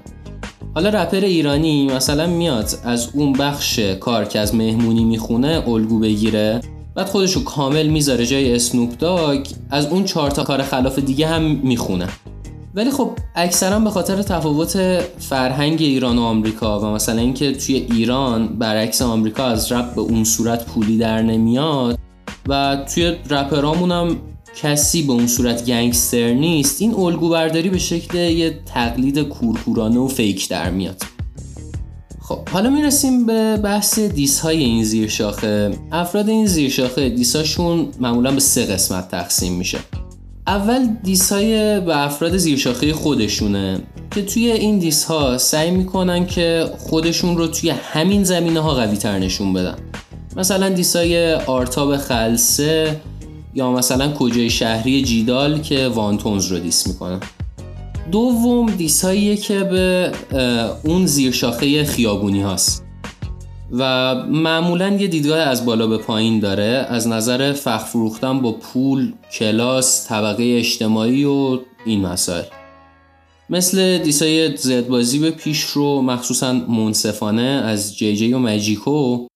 حالا 0.74 0.88
رپر 0.88 1.20
ایرانی 1.20 1.86
مثلا 1.86 2.26
میاد 2.26 2.68
از 2.84 3.08
اون 3.14 3.32
بخش 3.32 3.78
کار 3.78 4.24
که 4.24 4.38
از 4.38 4.54
مهمونی 4.54 5.04
می‌خونه 5.04 5.68
الگو 5.68 5.98
بگیره 5.98 6.60
بعد 6.94 7.06
خودشو 7.06 7.44
کامل 7.44 7.86
می‌ذاره 7.86 8.26
جای 8.26 8.54
اسنوپ 8.54 8.98
داگ 8.98 9.46
از 9.70 9.86
اون 9.86 10.04
چهار 10.04 10.30
تا 10.30 10.44
کار 10.44 10.62
خلاف 10.62 10.98
دیگه 10.98 11.26
هم 11.26 11.42
می‌خونه. 11.42 12.08
ولی 12.74 12.90
خب 12.90 13.10
اکثرا 13.34 13.80
به 13.80 13.90
خاطر 13.90 14.22
تفاوت 14.22 14.76
فرهنگ 15.18 15.82
ایران 15.82 16.18
و 16.18 16.22
آمریکا 16.22 16.80
و 16.80 16.84
مثلا 16.84 17.20
اینکه 17.20 17.52
توی 17.52 17.74
ایران 17.74 18.46
برعکس 18.46 19.02
آمریکا 19.02 19.44
از 19.44 19.72
رپ 19.72 19.94
به 19.94 20.00
اون 20.00 20.24
صورت 20.24 20.64
پولی 20.66 20.98
در 20.98 21.22
نمیاد 21.22 21.98
و 22.48 22.76
توی 22.94 23.16
رپرامون 23.30 23.90
هم 23.90 24.16
کسی 24.56 25.02
به 25.02 25.12
اون 25.12 25.26
صورت 25.26 25.64
گنگستر 25.64 26.32
نیست 26.32 26.82
این 26.82 26.94
الگو 26.94 27.28
برداری 27.28 27.68
به 27.68 27.78
شکل 27.78 28.18
یه 28.18 28.58
تقلید 28.66 29.18
کورکورانه 29.18 29.98
و 29.98 30.08
فیک 30.08 30.48
در 30.48 30.70
میاد. 30.70 31.02
خب 32.22 32.48
حالا 32.48 32.70
می‌رسیم 32.70 33.26
به 33.26 33.56
بحث 33.56 33.98
دیس 33.98 34.40
های 34.40 34.58
این 34.58 34.84
زیر 34.84 35.08
شاخه 35.08 35.70
افراد 35.92 36.28
این 36.28 36.46
زیر 36.46 36.70
شاخه 36.70 37.08
دیساشون 37.08 37.88
معمولا 38.00 38.30
به 38.30 38.40
سه 38.40 38.66
قسمت 38.66 39.08
تقسیم 39.08 39.52
میشه. 39.52 39.78
اول 40.46 40.88
دیس 41.02 41.32
های 41.32 41.80
به 41.80 42.04
افراد 42.04 42.36
زیرشاخه 42.36 42.92
خودشونه 42.92 43.80
که 44.10 44.22
توی 44.22 44.52
این 44.52 44.78
دیس 44.78 45.04
ها 45.04 45.38
سعی 45.38 45.70
می‌کنن 45.70 46.26
که 46.26 46.70
خودشون 46.78 47.36
رو 47.36 47.46
توی 47.46 47.70
همین 47.70 48.24
زمینه 48.24 48.60
ها 48.60 48.74
قوی 48.74 48.96
تر 48.96 49.18
نشون 49.18 49.52
بدن. 49.52 49.76
مثلا 50.36 50.68
دیس 50.68 50.96
های 50.96 51.34
آرتاب 51.34 51.96
خلسه 51.96 53.00
یا 53.54 53.72
مثلا 53.72 54.12
کجای 54.12 54.50
شهری 54.50 55.02
جیدال 55.02 55.60
که 55.60 55.88
وانتونز 55.88 56.52
رو 56.52 56.58
دیس 56.58 56.86
می‌کنن 56.86 57.20
دوم 58.12 58.70
دیساییه 58.70 59.36
که 59.36 59.60
به 59.60 60.12
اون 60.84 61.06
زیرشاخه 61.06 61.84
خیابونی 61.84 62.42
هاست. 62.42 62.84
و 63.72 64.14
معمولا 64.14 64.88
یه 64.88 65.06
دیدگاه 65.06 65.38
از 65.38 65.66
بالا 65.66 65.86
به 65.86 65.98
پایین 65.98 66.40
داره. 66.40 66.86
از 66.88 67.08
نظر 67.08 67.52
فخ 67.52 67.84
فروختن 67.84 68.40
با 68.40 68.52
پول، 68.52 69.12
کلاس، 69.32 70.08
طبقه 70.08 70.56
اجتماعی 70.58 71.24
و 71.24 71.58
این 71.86 72.00
مسائل. 72.00 72.44
مثل 73.50 73.98
دیسای 73.98 74.56
زدبازی 74.56 75.18
به 75.18 75.30
پیش 75.30 75.60
رو 75.60 76.02
مخصوصا 76.02 76.52
منصفانه 76.52 77.42
از 77.42 77.98
جی 77.98 78.16
جی 78.16 78.32
و 78.32 78.38
مجیکو 78.38 79.26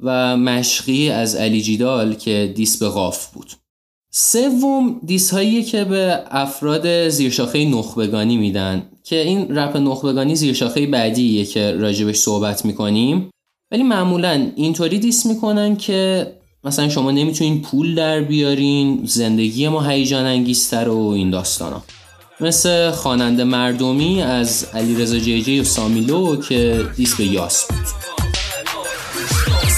و 0.00 0.36
مشقی 0.36 1.10
از 1.10 1.34
علی 1.34 1.62
جیدال 1.62 2.14
که 2.14 2.52
diss 2.56 2.82
به 2.82 2.88
قاف 2.88 3.26
بود. 3.26 3.52
سوم 4.12 5.00
diss 5.06 5.30
هایی 5.30 5.62
که 5.62 5.84
به 5.84 6.18
افراد 6.30 7.08
زیرشاخه 7.08 7.64
نخبگانی 7.64 8.36
میدن 8.36 8.82
که 9.04 9.16
این 9.16 9.56
رپ 9.56 9.76
نخبگانی 9.76 10.36
زیرشاخه 10.36 10.86
بعدیه 10.86 11.44
که 11.44 11.72
راجبش 11.72 12.16
صحبت 12.16 12.64
می‌کنیم. 12.64 13.30
ولی 13.70 13.82
معمولا 13.82 14.50
اینطوری 14.56 14.98
diss 14.98 15.26
می‌کنن 15.26 15.76
که 15.76 16.26
مثلا 16.64 16.88
شما 16.88 17.10
نمی‌تونین 17.10 17.62
پول 17.62 17.94
در 17.94 18.20
بیارین 18.20 19.00
زندگی 19.04 19.68
ما 19.68 19.82
هیجان 19.82 20.26
انگیزتر 20.26 20.88
و 20.88 21.06
این 21.06 21.30
داستانا. 21.30 21.82
مثل 22.40 22.90
خواننده 22.90 23.44
مردمی 23.44 24.22
از 24.22 24.66
علیرضا 24.74 25.18
JJ 25.18 25.60
و 25.60 25.64
سامیلو 25.64 26.36
که 26.36 26.86
diss 26.96 27.14
به 27.14 27.24
یاس 27.24 27.66
بود. 27.68 28.19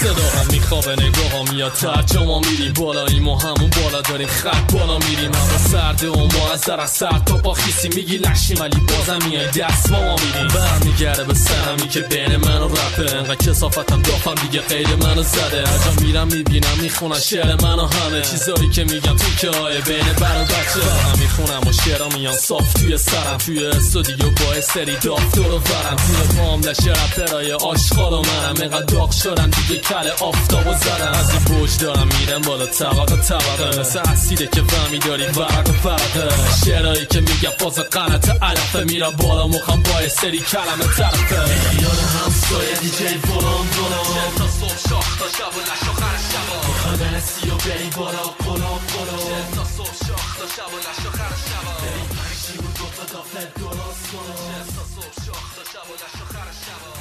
صدا 0.02 0.40
هم 0.40 0.46
میخوابه 0.50 0.92
نگاه 0.92 1.30
ها 1.32 1.42
میاد 1.42 1.72
ترجمه 1.72 2.40
میری 2.50 2.68
بالاییم 2.70 3.28
و 3.28 3.38
همون 3.38 3.70
بالا 3.70 4.00
داریم 4.00 4.28
خط 4.28 4.72
بالا 4.72 4.98
میریم. 4.98 5.30
اما 5.34 5.58
سرده 5.72 6.08
و 6.08 6.16
ما 6.16 6.52
از 6.52 6.60
در 6.60 6.86
سر 6.86 7.18
تا 7.26 7.36
با 7.36 7.54
خیسی 7.54 7.88
میگی 7.88 8.16
لشیم 8.16 8.60
ولی 8.60 8.80
بازم 8.80 9.26
میای 9.28 9.46
دست 9.46 9.90
با 9.90 10.00
ما 10.00 10.16
میریم. 10.16 10.48
برمیگرده 10.48 11.24
به 11.24 11.34
سرمی 11.34 11.88
که 11.88 12.00
بین 12.00 12.36
من 12.36 12.60
و 12.62 12.68
رپه. 12.68 13.16
انقدر 13.16 13.34
کسافتم 13.34 14.02
دافم 14.02 14.34
دیگه 14.34 14.60
غیر 14.60 14.88
منو 14.96 15.22
زده. 15.22 15.60
اجا 15.60 15.92
میرم 16.06 16.26
می‌بینم 16.26 16.78
می‌خونن 16.82 17.20
شعر 17.20 17.54
منو 17.62 17.86
همه. 17.86 18.22
چیزایی 18.22 18.70
که 18.70 18.84
میگم 18.84 19.16
تو 19.16 19.34
که 19.40 19.50
های 19.50 19.80
بین 19.80 20.12
بر 20.20 20.42
و 20.42 20.44
بچه. 20.44 20.90
هم 21.04 21.18
می‌خونم 21.18 21.60
و 21.68 21.72
شعرا 21.72 22.08
میان 22.08 22.36
صاف 22.36 22.72
توی 22.72 22.98
سرم. 22.98 23.38
توی 23.38 23.66
استودیو 23.66 24.30
با 24.30 24.60
سری 24.60 24.96
داف 24.96 25.34
دورو 25.34 25.58
برم 25.58 25.96
توی 25.96 26.38
پام 26.38 26.60
لشه 26.60 26.90
رپرای 26.90 27.52
آشغال 27.52 28.12
و 28.12 28.22
منم. 28.22 28.80
داغ 28.80 29.12
شدن 29.12 29.50
دیگه 29.50 29.80
کل 29.92 30.24
آفتاب 30.24 30.66
و 30.66 30.74
زدم 30.74 31.12
از 31.20 31.30
این 31.30 31.44
بوج 31.44 31.78
دارم 31.78 32.08
میرم 32.18 32.42
بالا 32.42 32.66
طبقه 32.66 33.16
طبقه. 33.16 33.80
مثل 33.80 33.98
اسیده 33.98 34.46
که 34.46 34.62
فهمی 34.62 34.98
داری 34.98 35.24
ورق 35.24 35.68
و 35.68 35.72
فرقه 35.72 36.28
شعرهایی 36.64 37.06
که 37.06 37.20
میگم 37.20 37.54
فاز 37.58 37.78
قنط 37.78 38.42
علفه. 38.42 38.84
میرم 38.84 39.10
بالا 39.10 39.46
مخم 39.46 39.82
با 39.82 40.08
سری 40.08 40.38
کلمه 40.38 40.86
طرفه 40.96 41.42
یاد 41.82 41.98
همسایه 42.16 42.74
دیجی 42.80 43.18
فلان 43.18 43.66
دونم 43.76 44.32
تا 44.38 44.46
صبح 44.48 44.88
شاخ 44.88 45.18
تا 45.18 45.26
شب 45.38 45.56
و 45.56 45.60
نشو 45.60 45.92
خر 46.00 46.18
شبا 46.30 46.96
برسی 46.96 47.50
و 47.50 47.54
بری 47.54 47.90
بالا؟ 47.96 48.26
قلاب 48.44 48.80
قلاب 48.94 49.44
تا 49.56 49.64
صبح 49.76 49.96
شاخ 50.08 50.36
تا 50.38 50.46
شب 50.56 50.72
و 50.74 50.78
نشو 50.86 51.10
خر 51.18 51.34
شبا 51.48 51.74
بری 51.82 52.04
پنشی 52.14 52.58
و 52.58 52.68
دوتا 52.78 53.04
دافت 53.12 53.54
درست 53.54 54.04
کنم. 54.12 54.64
تا 54.76 54.84
صبح 54.94 55.26
شاخ 55.26 55.46
تا 55.56 55.62
شب 55.72 55.86
و 55.90 55.94
نشو 56.02 56.24
خر 56.32 56.50
شبا 56.64 56.91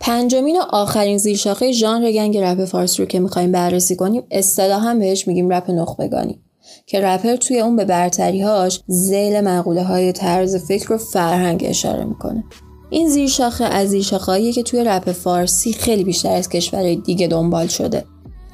پنجمین 0.00 0.58
و 0.58 0.62
آخرین 0.70 1.18
زیرشاخه 1.18 1.72
ژانر 1.72 2.12
گنگ 2.12 2.38
رپ 2.38 2.64
فارسی 2.64 3.02
رو 3.02 3.08
که 3.08 3.20
می‌خوایم 3.20 3.52
بررسی 3.52 3.96
کنیم 3.96 4.22
اصطلاحا 4.30 4.94
بهش 4.94 5.28
میگیم 5.28 5.52
رپ 5.52 5.70
نخبگانی 5.70 6.38
که 6.86 7.00
رپر 7.00 7.36
توی 7.36 7.60
اون 7.60 7.76
به 7.76 7.84
برتریهاش 7.84 8.80
زیل 8.86 9.40
مقوله 9.40 9.82
های 9.82 10.12
طرز 10.12 10.56
فکر 10.66 10.92
و 10.92 10.98
فرهنگ 10.98 11.64
اشاره 11.68 12.04
می‌کنه. 12.04 12.44
این 12.90 13.08
زیرشاخه 13.08 13.64
از 13.64 13.88
زیرشاخه‌ایه 13.88 14.52
که 14.52 14.62
توی 14.62 14.84
رپ 14.84 15.12
فارسی 15.12 15.72
خیلی 15.72 16.04
بیشتر 16.04 16.32
از 16.32 16.48
کشورهای 16.48 16.96
دیگه 16.96 17.26
دنبال 17.26 17.66
شده 17.66 18.04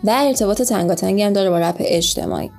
و 0.04 0.10
ارتباط 0.10 0.62
تنگاتنگی 0.62 1.22
هم 1.22 1.32
داره 1.32 1.50
با 1.50 1.58
رپ 1.58 1.76
اجتماعی. 1.78 2.50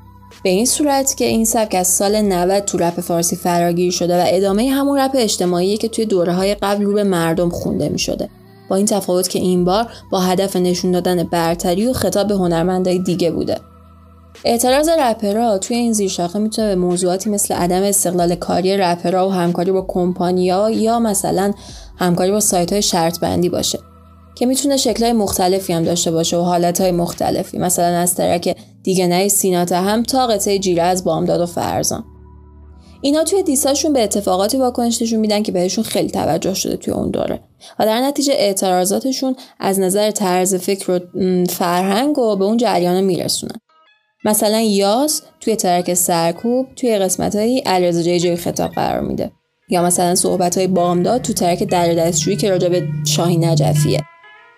به 0.43 0.49
این 0.49 0.65
صورت 0.65 1.17
که 1.17 1.25
این 1.25 1.45
سبک 1.45 1.75
از 1.75 1.87
سال 1.87 2.21
90 2.21 2.63
تو 2.63 2.77
رپ 2.77 2.99
فارسی 2.99 3.35
فراگیر 3.35 3.91
شده 3.91 4.21
و 4.21 4.25
ادامه 4.27 4.69
همون 4.69 4.99
رپ 4.99 5.11
اجتماعی 5.13 5.77
که 5.77 5.87
توی 5.87 6.05
دوره 6.05 6.33
های 6.33 6.55
قبل 6.55 6.83
رو 6.83 6.93
به 6.93 7.03
مردم 7.03 7.49
خونده 7.49 7.89
می 7.89 7.99
شده. 7.99 8.29
با 8.69 8.75
این 8.75 8.85
تفاوت 8.85 9.27
که 9.27 9.39
این 9.39 9.65
بار 9.65 9.87
با 10.11 10.19
هدف 10.19 10.55
نشون 10.55 10.91
دادن 10.91 11.23
برتری 11.23 11.87
و 11.87 11.93
خطاب 11.93 12.27
به 12.27 12.33
هنرمندای 12.33 12.99
دیگه 12.99 13.31
بوده. 13.31 13.57
اعتراض 14.45 14.89
رپرها 14.89 15.57
توی 15.57 15.77
این 15.77 15.93
زیرشاخه 15.93 16.39
می‌تونه 16.39 16.67
به 16.67 16.75
موضوعاتی 16.75 17.29
مثل 17.29 17.53
عدم 17.53 17.83
استقلال 17.83 18.35
کاری 18.35 18.77
رپرها 18.77 19.27
و 19.27 19.31
همکاری 19.31 19.71
با 19.71 19.85
کمپانیا 19.87 20.69
یا 20.69 20.99
مثلا 20.99 21.53
همکاری 21.97 22.31
با 22.31 22.39
سایت 22.39 22.73
های 22.73 22.81
شرط 22.81 23.19
بندی 23.19 23.49
باشه 23.49 23.79
که 24.39 24.45
می‌تونه 24.45 24.77
شکلهای 24.77 25.13
مختلفی 25.13 25.73
هم 25.73 25.83
داشته 25.83 26.11
باشه 26.11 26.37
و 26.37 26.41
حالتهای 26.41 26.91
مختلفی. 26.91 27.57
مثلا 27.57 27.85
از 27.85 28.15
ترک 28.15 28.57
دیگه 28.83 29.07
نه 29.07 29.27
سینات 29.27 29.71
هم 29.71 30.03
تا 30.03 30.27
قطعه 30.27 30.59
جیره 30.59 30.83
از 30.83 31.03
بامداد 31.03 31.41
و 31.41 31.45
فرزان. 31.45 32.03
اینا 33.01 33.23
توی 33.23 33.43
دیساشون 33.43 33.93
به 33.93 34.03
اتفاقاتی 34.03 34.57
واکنش 34.57 35.13
میدن 35.13 35.43
که 35.43 35.51
بهشون 35.51 35.83
خیلی 35.83 36.09
توجه 36.09 36.53
شده 36.53 36.77
توی 36.77 36.93
اون 36.93 37.09
دوره. 37.09 37.39
و 37.79 37.85
در 37.85 38.01
نتیجه 38.01 38.33
اعتراضاتشون 38.33 39.35
از 39.59 39.79
نظر 39.79 40.11
طرز 40.11 40.55
فکر 40.55 40.91
و 40.91 40.99
فرهنگ 41.49 42.17
و 42.17 42.35
به 42.35 42.45
اون 42.45 42.57
جریان 42.57 43.03
میرسونن. 43.03 43.55
مثلا 44.25 44.59
یاس 44.59 45.21
توی 45.39 45.55
ترک 45.55 45.93
سرکوب 45.93 46.67
توی 46.75 46.97
قسمت 46.97 47.35
های 47.35 47.59
علیرضا 47.59 48.01
جای 48.01 48.35
خطاب 48.35 48.71
قرار 48.71 49.01
میده. 49.01 49.31
یا 49.69 49.83
مثلا 49.83 50.15
صحبت 50.15 50.57
های 50.57 50.67
بامداد 50.67 51.21
تو 51.21 51.33
ترک 51.33 51.63
در 51.63 51.93
دستشویی 51.93 52.37
که 52.37 52.49
راجع 52.49 52.69
به 52.69 52.87
شاهی 53.05 53.37
نجفیه. 53.37 53.99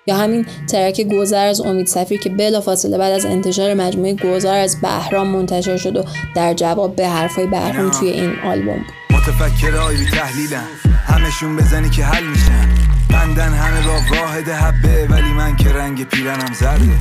یا 0.08 0.18
همین 0.18 0.46
ترک 0.68 1.02
گذر 1.02 1.46
از 1.46 1.62
امید 1.62 1.88
سفیر 1.88 2.20
که 2.20 2.30
بلافاصله 2.30 2.98
بعد 2.98 3.14
از 3.14 3.26
انتشار 3.26 3.74
مجموعه 3.74 4.14
گذر 4.14 4.58
از 4.58 4.82
بهرام 4.82 5.28
منتشر 5.28 5.78
شد 5.78 5.98
و 5.98 6.04
در 6.36 6.54
جواب 6.54 6.96
به 6.96 7.08
حرفای 7.08 7.48
بهرام 7.48 7.92
توی 7.92 8.10
این 8.10 8.40
آلبوم 8.46 8.78
بود. 8.78 9.18
متفکرای 9.18 9.98
بی 9.98 10.06
تحلیلن. 10.06 10.64
همشون 11.08 11.56
بزنی 11.56 11.90
که 11.90 12.06
حل 12.06 12.24
میشن. 12.24 12.70
بندن 13.10 13.54
همه 13.54 13.88
با 13.88 14.18
واحد 14.18 14.50
حبه 14.50 15.08
ولی 15.10 15.34
من 15.34 15.56
که 15.56 15.74
رنگ 15.74 16.04
پیرنم 16.08 16.54
زرده. 16.54 16.98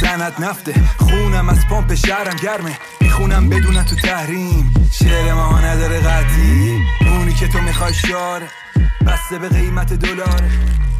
سنت 0.00 0.40
نفته. 0.40 0.74
خونم 0.98 1.48
از 1.48 1.58
پمپ 1.70 1.94
شهرم 1.94 2.36
گرمه. 2.42 2.78
می‌خونم 3.00 3.48
بدون 3.48 3.84
تو 3.84 3.96
تحریم. 3.96 4.74
شعر 4.92 5.32
ما 5.32 5.60
نداره 5.60 6.00
قطعی. 6.00 6.78
اونی 7.00 7.34
که 7.34 7.48
تو 7.48 7.58
می‌خوای 7.58 7.94
شاره 7.94 8.46
بسته 9.06 9.38
به 9.38 9.48
قیمت 9.48 9.92
دلار. 9.92 10.42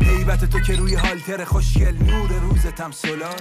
حیبت 0.01 0.45
تو 0.45 0.61
که 0.61 0.77
روی 0.77 0.95
حالتر 0.95 1.45
خوشگل. 1.45 1.97
نور 1.97 2.31
روزتم 2.41 2.91
سولار 2.91 3.41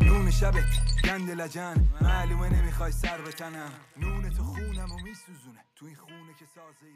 نون 0.00 0.30
شبت 0.30 0.64
گند 1.04 1.30
لجن. 1.30 1.74
معلومه 2.00 2.60
نمی‌خوای 2.60 2.92
سر 2.92 3.20
بتنم 3.26 3.72
نون 4.00 4.30
تو 4.30 4.42
خونم 4.42 4.92
و 4.92 4.96
میسوزونه. 4.96 5.60
تو 5.76 5.86
این 5.86 5.96
خونه 5.96 6.32
که 6.38 6.44
سازه 6.54 6.92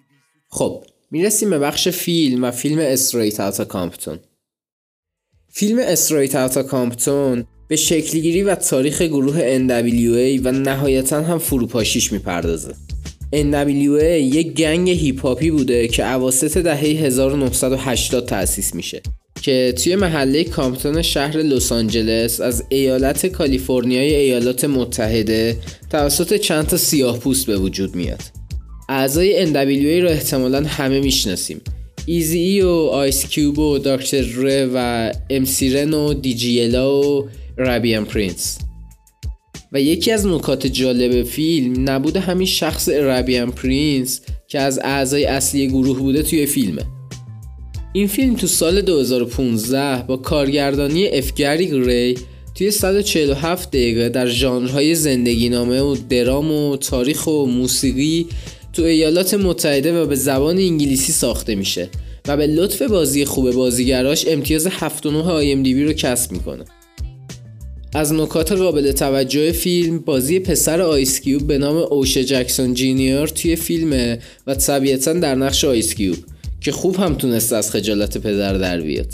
خب 0.48 0.84
می‌رسیم 1.10 1.50
به 1.50 1.58
بخش 1.58 1.88
فیلم 1.88 2.44
و 2.44 2.50
فیلم 2.50 2.78
Straight 2.78 3.40
Outta 3.40 3.64
Compton. 3.64 4.18
فیلم 5.48 5.78
Straight 5.78 6.34
Outta 6.34 6.62
Compton 6.62 7.46
به 7.68 7.76
شکلگیری 7.76 8.42
و 8.42 8.54
تاریخ 8.54 9.02
گروه 9.02 9.58
NWA 9.58 10.40
و 10.44 10.52
نهایتا 10.52 11.22
هم 11.22 11.38
فروپاشیش 11.38 12.12
می‌پردازه. 12.12 12.74
NWA 13.32 14.04
یک 14.04 14.52
gang 14.52 14.90
هیپ 14.90 15.20
هاپی 15.20 15.50
بوده 15.50 15.88
که 15.88 16.12
اواسط 16.12 16.58
دهه 16.58 16.78
1980 16.78 18.26
تأسیس 18.26 18.74
میشه 18.74 19.02
که 19.42 19.74
توی 19.82 19.96
محله 19.96 20.44
کامپتون 20.44 21.02
شهر 21.02 21.36
لس 21.36 21.72
آنجلس 21.72 22.40
از 22.40 22.64
ایالت 22.68 23.26
کالیفرنیای 23.26 24.14
ایالات 24.14 24.64
متحده 24.64 25.56
توسط 25.90 26.34
چند 26.34 26.66
تا 26.66 26.76
سیاه 26.76 27.18
پوست 27.18 27.46
به 27.46 27.56
وجود 27.56 27.96
میاد. 27.96 28.22
اعضای 28.88 29.46
NWA 29.46 30.02
رو 30.02 30.08
احتمالا 30.08 30.64
همه 30.66 31.00
می‌شناسیم. 31.00 31.60
Eazy-E 32.06 32.62
و 32.62 32.68
Ice 32.68 33.28
Cube 33.28 33.58
و 33.58 33.78
Dr. 33.78 34.22
Dre 34.22 34.70
و 34.74 35.12
MC 35.30 35.56
Ren 35.56 35.94
و 35.94 36.14
DJ 36.14 36.39
Yella 36.39 37.02
و 37.02 37.28
Arabian 37.56 38.04
Prince 38.04 38.58
و 39.76 39.80
یکی 39.80 40.12
از 40.12 40.26
نکات 40.26 40.66
جالب 40.66 41.22
فیلم 41.22 41.90
نبود 41.90 42.16
همین 42.16 42.46
شخص 42.46 42.88
Arabian 42.88 43.50
Prince 43.50 44.20
که 44.48 44.60
از 44.60 44.78
اعضای 44.78 45.24
اصلی 45.24 45.68
گروه 45.68 45.98
بوده 45.98 46.22
توی 46.22 46.46
فیلمه. 46.46 46.82
این 47.92 48.06
فیلم 48.06 48.34
تو 48.34 48.46
سال 48.46 48.80
2015 48.80 50.02
با 50.02 50.16
کارگردانی 50.16 51.06
F. 51.06 51.26
Gary 51.26 51.66
Gray 51.66 52.18
توی 52.54 52.70
147 52.70 53.68
دقیقه 53.70 54.08
در 54.08 54.26
ژانرهای 54.26 54.94
زندگی 54.94 55.48
نامه 55.48 55.80
و 55.80 55.96
درام 56.08 56.52
و 56.52 56.76
تاریخ 56.76 57.26
و 57.26 57.46
موسیقی 57.46 58.26
تو 58.72 58.82
ایالات 58.82 59.34
متحده 59.34 60.02
و 60.02 60.06
به 60.06 60.14
زبان 60.14 60.58
انگلیسی 60.58 61.12
ساخته 61.12 61.54
میشه 61.54 61.88
و 62.28 62.36
به 62.36 62.46
لطف 62.46 62.82
بازی 62.82 63.24
خوب 63.24 63.50
بازیگراش 63.50 64.26
امتیاز 64.28 64.66
7.9 64.66 64.72
IMDb 65.42 65.78
رو 65.78 65.92
کسب 65.92 66.32
می‌کنه. 66.32 66.64
از 67.96 68.12
نکات 68.12 68.52
قابل 68.52 68.92
توجه 68.92 69.52
فیلم 69.52 69.98
بازی 69.98 70.40
پسر 70.40 70.82
آیس 70.82 71.20
کیوب 71.20 71.46
به 71.46 71.58
نام 71.58 71.76
اوشه 71.76 72.24
جکسون 72.24 72.74
جینیور 72.74 73.28
توی 73.28 73.56
فیلمه 73.56 74.18
و 74.46 74.54
طبیعتا 74.54 75.12
در 75.12 75.34
نقش 75.34 75.64
آیس 75.64 75.94
کیوب 75.94 76.16
که 76.60 76.72
خوب 76.72 76.96
هم 76.96 77.14
تونست 77.14 77.52
از 77.52 77.70
خجالت 77.70 78.18
پدر 78.18 78.54
در 78.54 78.80
بیاد. 78.80 79.06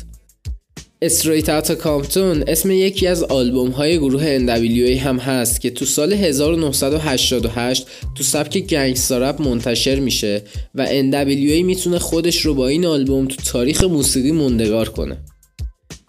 Straight 1.03 1.49
Outta 1.49 1.75
Compton 1.75 2.45
اسم 2.47 2.71
یکی 2.71 3.07
از 3.07 3.23
آلبوم 3.23 3.71
های 3.71 3.99
گروه 3.99 4.39
NWA 4.39 4.99
هم 4.99 5.19
هست 5.19 5.61
که 5.61 5.71
تو 5.71 5.85
سال 5.85 6.13
1988 6.13 7.87
تو 8.15 8.23
سبک 8.23 8.59
gangsta 8.59 9.43
منتشر 9.43 10.01
میشه 10.01 10.43
و 10.75 10.87
NWA 10.87 11.65
می‌تونه 11.65 11.99
خودش 11.99 12.41
رو 12.41 12.55
با 12.55 12.69
این 12.69 12.87
آلبوم 12.87 13.27
تو 13.27 13.37
تاریخ 13.45 13.85
موسیقی 13.85 14.33
موندگار 14.33 14.89
کنه. 14.89 15.19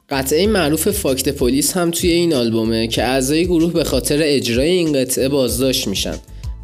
قطعه 0.09 0.47
معروف 0.47 0.91
Fuck 0.91 1.13
tha 1.13 1.29
Police 1.29 1.77
هم 1.77 1.91
توی 1.91 2.11
این 2.11 2.33
آلبومه 2.33 2.87
که 2.87 3.03
اعضای 3.03 3.45
گروه 3.45 3.73
به 3.73 3.83
خاطر 3.83 4.19
اجرای 4.23 4.69
این 4.69 4.93
قطعه 4.93 5.29
بازداشت 5.29 5.87
میشن 5.87 6.15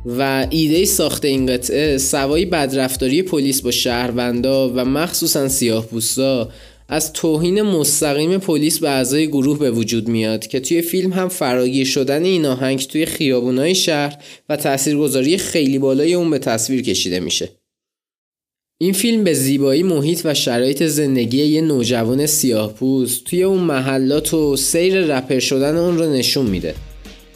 و 0.05 0.47
ایده 0.49 0.85
ساخت 0.85 1.25
این 1.25 1.45
قطعه 1.45 1.97
سوای 1.97 2.45
بدرفتاری 2.45 3.21
پلیس 3.21 3.61
با 3.61 3.71
شهروندا 3.71 4.69
و 4.69 4.85
مخصوصا 4.85 5.47
سیاه 5.47 5.85
از 6.91 7.13
توهین 7.13 7.61
مستقیم 7.61 8.37
پلیس 8.37 8.79
به 8.79 8.89
اعضای 8.89 9.27
گروه 9.27 9.59
به 9.59 9.71
وجود 9.71 10.07
میاد 10.07 10.47
که 10.47 10.59
توی 10.59 10.81
فیلم 10.81 11.13
هم 11.13 11.27
فراگیر 11.27 11.85
شدن 11.85 12.23
این 12.23 12.45
آهنگ 12.45 12.79
توی 12.79 13.05
خیابونای 13.05 13.75
شهر 13.75 14.17
و 14.49 14.55
تاثیرگذاری 14.55 15.37
خیلی 15.37 15.79
بالای 15.79 16.13
اون 16.13 16.29
به 16.29 16.39
تصویر 16.39 16.81
کشیده 16.81 17.19
میشه. 17.19 17.49
این 18.81 18.93
فیلم 18.93 19.23
به 19.23 19.33
زیبایی 19.33 19.83
محیط 19.83 20.21
و 20.25 20.33
شرایط 20.33 20.83
زندگی 20.83 21.43
یه 21.43 21.61
نوجوان 21.61 22.25
سیاه 22.25 22.73
پوست 22.73 23.23
توی 23.23 23.43
اون 23.43 23.59
محلات 23.59 24.33
و 24.33 24.55
سیر 24.55 25.17
رپر 25.17 25.39
شدن 25.39 25.77
اون 25.77 25.97
رو 25.97 26.13
نشون 26.13 26.45
میده. 26.45 26.75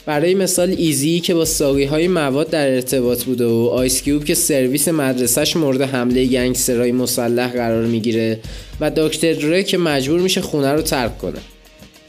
برای 0.06 0.36
مثال 0.36 0.69
Eazy-E 0.77 1.19
که 1.19 1.34
با 1.34 1.45
ساقی 1.45 1.84
های 1.84 2.08
مواد 2.08 2.49
در 2.49 2.75
ارتباط 2.75 3.23
بوده 3.23 3.45
و 3.45 3.69
Ice 3.73 4.01
Cube 4.01 4.23
که 4.25 4.34
سرویس 4.34 4.88
مدرسهش 4.88 5.56
مورد 5.56 5.82
حمله 5.82 6.25
گنگسترهای 6.25 6.91
مسلح 6.91 7.51
قرار 7.53 7.86
می‌گیره 7.86 8.39
و 8.79 8.91
دکتر 8.95 9.34
دره 9.34 9.63
که 9.63 9.77
مجبور 9.77 10.19
میشه 10.19 10.41
خونه 10.41 10.71
رو 10.71 10.82
ترک 10.82 11.17
کنه. 11.17 11.39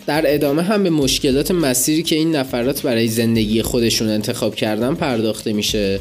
در 0.06 0.24
ادامه 0.26 0.62
هم 0.62 0.82
به 0.82 0.90
مشکلات 0.90 1.50
مسیری 1.50 2.02
که 2.02 2.16
این 2.16 2.36
نفرات 2.36 2.82
برای 2.82 3.08
زندگی 3.08 3.62
خودشون 3.62 4.08
انتخاب 4.08 4.54
کردن 4.54 4.94
پرداخته 4.94 5.52
میشه. 5.52 6.00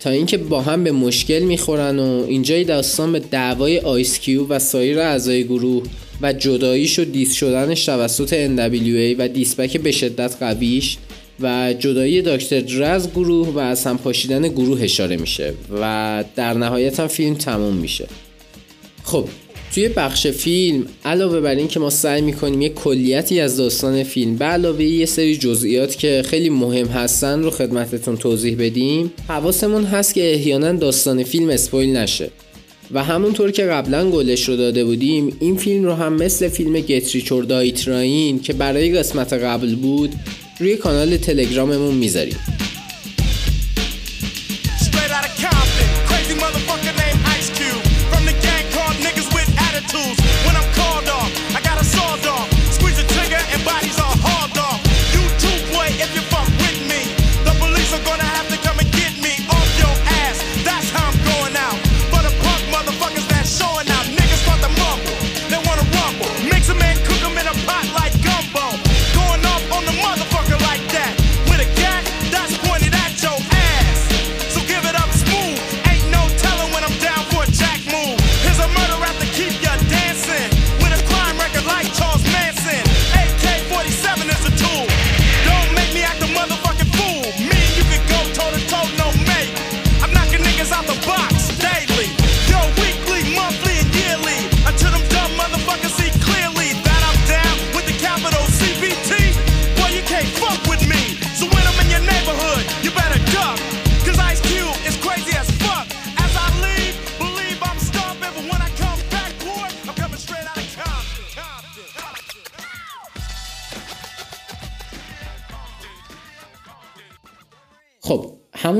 تا 0.00 0.10
اینکه 0.10 0.36
با 0.36 0.60
هم 0.62 0.84
به 0.84 0.92
مشکل 0.92 1.38
می‌خورن 1.38 1.98
و 1.98 2.24
اینجای 2.28 2.64
داستان 2.64 3.12
به 3.12 3.18
دعوای 3.18 3.78
آیس 3.78 4.18
کیو 4.18 4.46
و 4.46 4.58
سایر 4.58 4.98
اعضای 4.98 5.44
گروه 5.44 5.82
و 6.22 6.32
جداییش 6.32 6.98
و 6.98 7.04
دیس 7.04 7.34
شدنش 7.34 7.84
توسط 7.86 8.46
NWA 8.56 9.16
و 9.18 9.28
دیسبک 9.28 9.76
به 9.80 9.90
شدت 9.90 10.36
قویش 10.40 10.96
و 11.40 11.74
جدایی 11.78 12.22
داکتر 12.22 12.60
درز 12.60 13.08
گروه 13.10 13.48
و 13.48 13.58
از 13.58 13.84
هم 13.86 13.98
پاشیدن 13.98 14.48
گروه 14.48 14.82
اشاره 14.82 15.16
میشه 15.16 15.52
و 15.80 16.24
در 16.36 16.54
نهایت 16.54 17.00
هم 17.00 17.06
فیلم 17.06 17.34
تموم 17.34 17.76
میشه. 17.76 18.06
خب 19.04 19.28
توی 19.74 19.88
بخش 19.88 20.26
فیلم 20.26 20.86
علاوه 21.04 21.40
بر 21.40 21.54
این 21.54 21.68
که 21.68 21.80
ما 21.80 21.90
سعی 21.90 22.20
می‌کنیم 22.20 22.62
یه 22.62 22.68
کلیتی 22.68 23.40
از 23.40 23.56
داستان 23.56 24.02
فیلم 24.02 24.36
به 24.36 24.44
علاوه 24.44 24.84
یه 24.84 25.06
سری 25.06 25.36
جزئیات 25.36 25.98
که 25.98 26.22
خیلی 26.26 26.50
مهم 26.50 26.86
هستن 26.86 27.42
رو 27.42 27.50
خدمتتون 27.50 28.16
توضیح 28.16 28.56
بدیم 28.58 29.12
حواسمون 29.28 29.84
هست 29.84 30.14
که 30.14 30.34
احیانا 30.34 30.72
داستان 30.72 31.24
فیلم 31.24 31.50
اسپویل 31.50 31.96
نشه. 31.96 32.30
و 32.92 33.04
همونطور 33.04 33.50
که 33.50 33.64
قبلا 33.64 34.10
گلش 34.10 34.48
رو 34.48 34.56
داده 34.56 34.84
بودیم 34.84 35.36
این 35.40 35.56
فیلم 35.56 35.84
رو 35.84 35.92
هم 35.92 36.12
مثل 36.12 36.48
فیلم 36.48 36.72
گتریچور 36.72 37.44
دایتراین 37.44 38.40
که 38.40 38.52
برای 38.52 38.98
قسمت 38.98 39.32
قبل 39.32 39.74
بود 39.74 40.12
روی 40.60 40.76
کانال 40.76 41.16
تلگراممون 41.16 41.94
می‌ذاریم. 41.94 42.36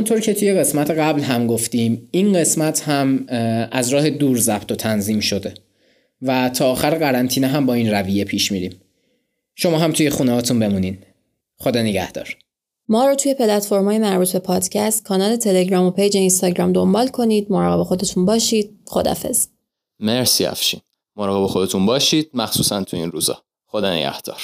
همونطور 0.01 0.21
که 0.21 0.35
توی 0.35 0.55
قسمت 0.55 0.91
قبل 0.91 1.21
هم 1.21 1.47
گفتیم 1.47 2.09
این 2.11 2.33
قسمت 2.33 2.89
هم 2.89 3.27
از 3.73 3.89
راه 3.89 4.11
دور 4.11 4.39
ضبط 4.39 4.73
و 4.73 4.75
تنظیم 4.75 5.21
شده 5.21 5.55
و 6.23 6.49
تا 6.49 6.71
آخر 6.71 6.91
قرنطینه 6.91 7.47
هم 7.47 7.67
با 7.67 7.75
این 7.75 7.91
رویه 7.91 8.25
پیش 8.25 8.53
میریم. 8.53 8.81
شما 9.55 9.79
هم 9.79 9.93
توی 9.93 10.11
خونه 10.11 10.33
هاتون 10.33 10.59
بمونین. 10.59 10.99
خدا 11.59 11.83
نگهدار. 11.83 12.37
ما 12.89 13.07
رو 13.07 13.15
توی 13.15 13.35
پلتفرم‌های 13.35 13.99
مربوط 13.99 14.33
به 14.33 14.39
پادکست 14.39 15.05
کانال 15.05 15.37
تلگرام 15.37 15.87
و 15.87 15.91
پیج 15.91 16.17
اینستاگرام 16.17 16.73
دنبال 16.73 17.09
کنید. 17.09 17.47
مراقب 17.53 17.83
خودتون 17.83 18.25
باشید. 18.25 18.79
خدافظ 18.87 19.47
مرسی 19.99 20.45
افشین. 20.45 20.81
مراقب 21.17 21.47
خودتون 21.47 21.87
باشید. 21.87 22.31
مخصوصا 22.35 22.85
تو 22.85 22.97
این 22.97 23.11
روزا. 23.11 23.43
خدا 23.67 23.95
نگهدار. 23.95 24.41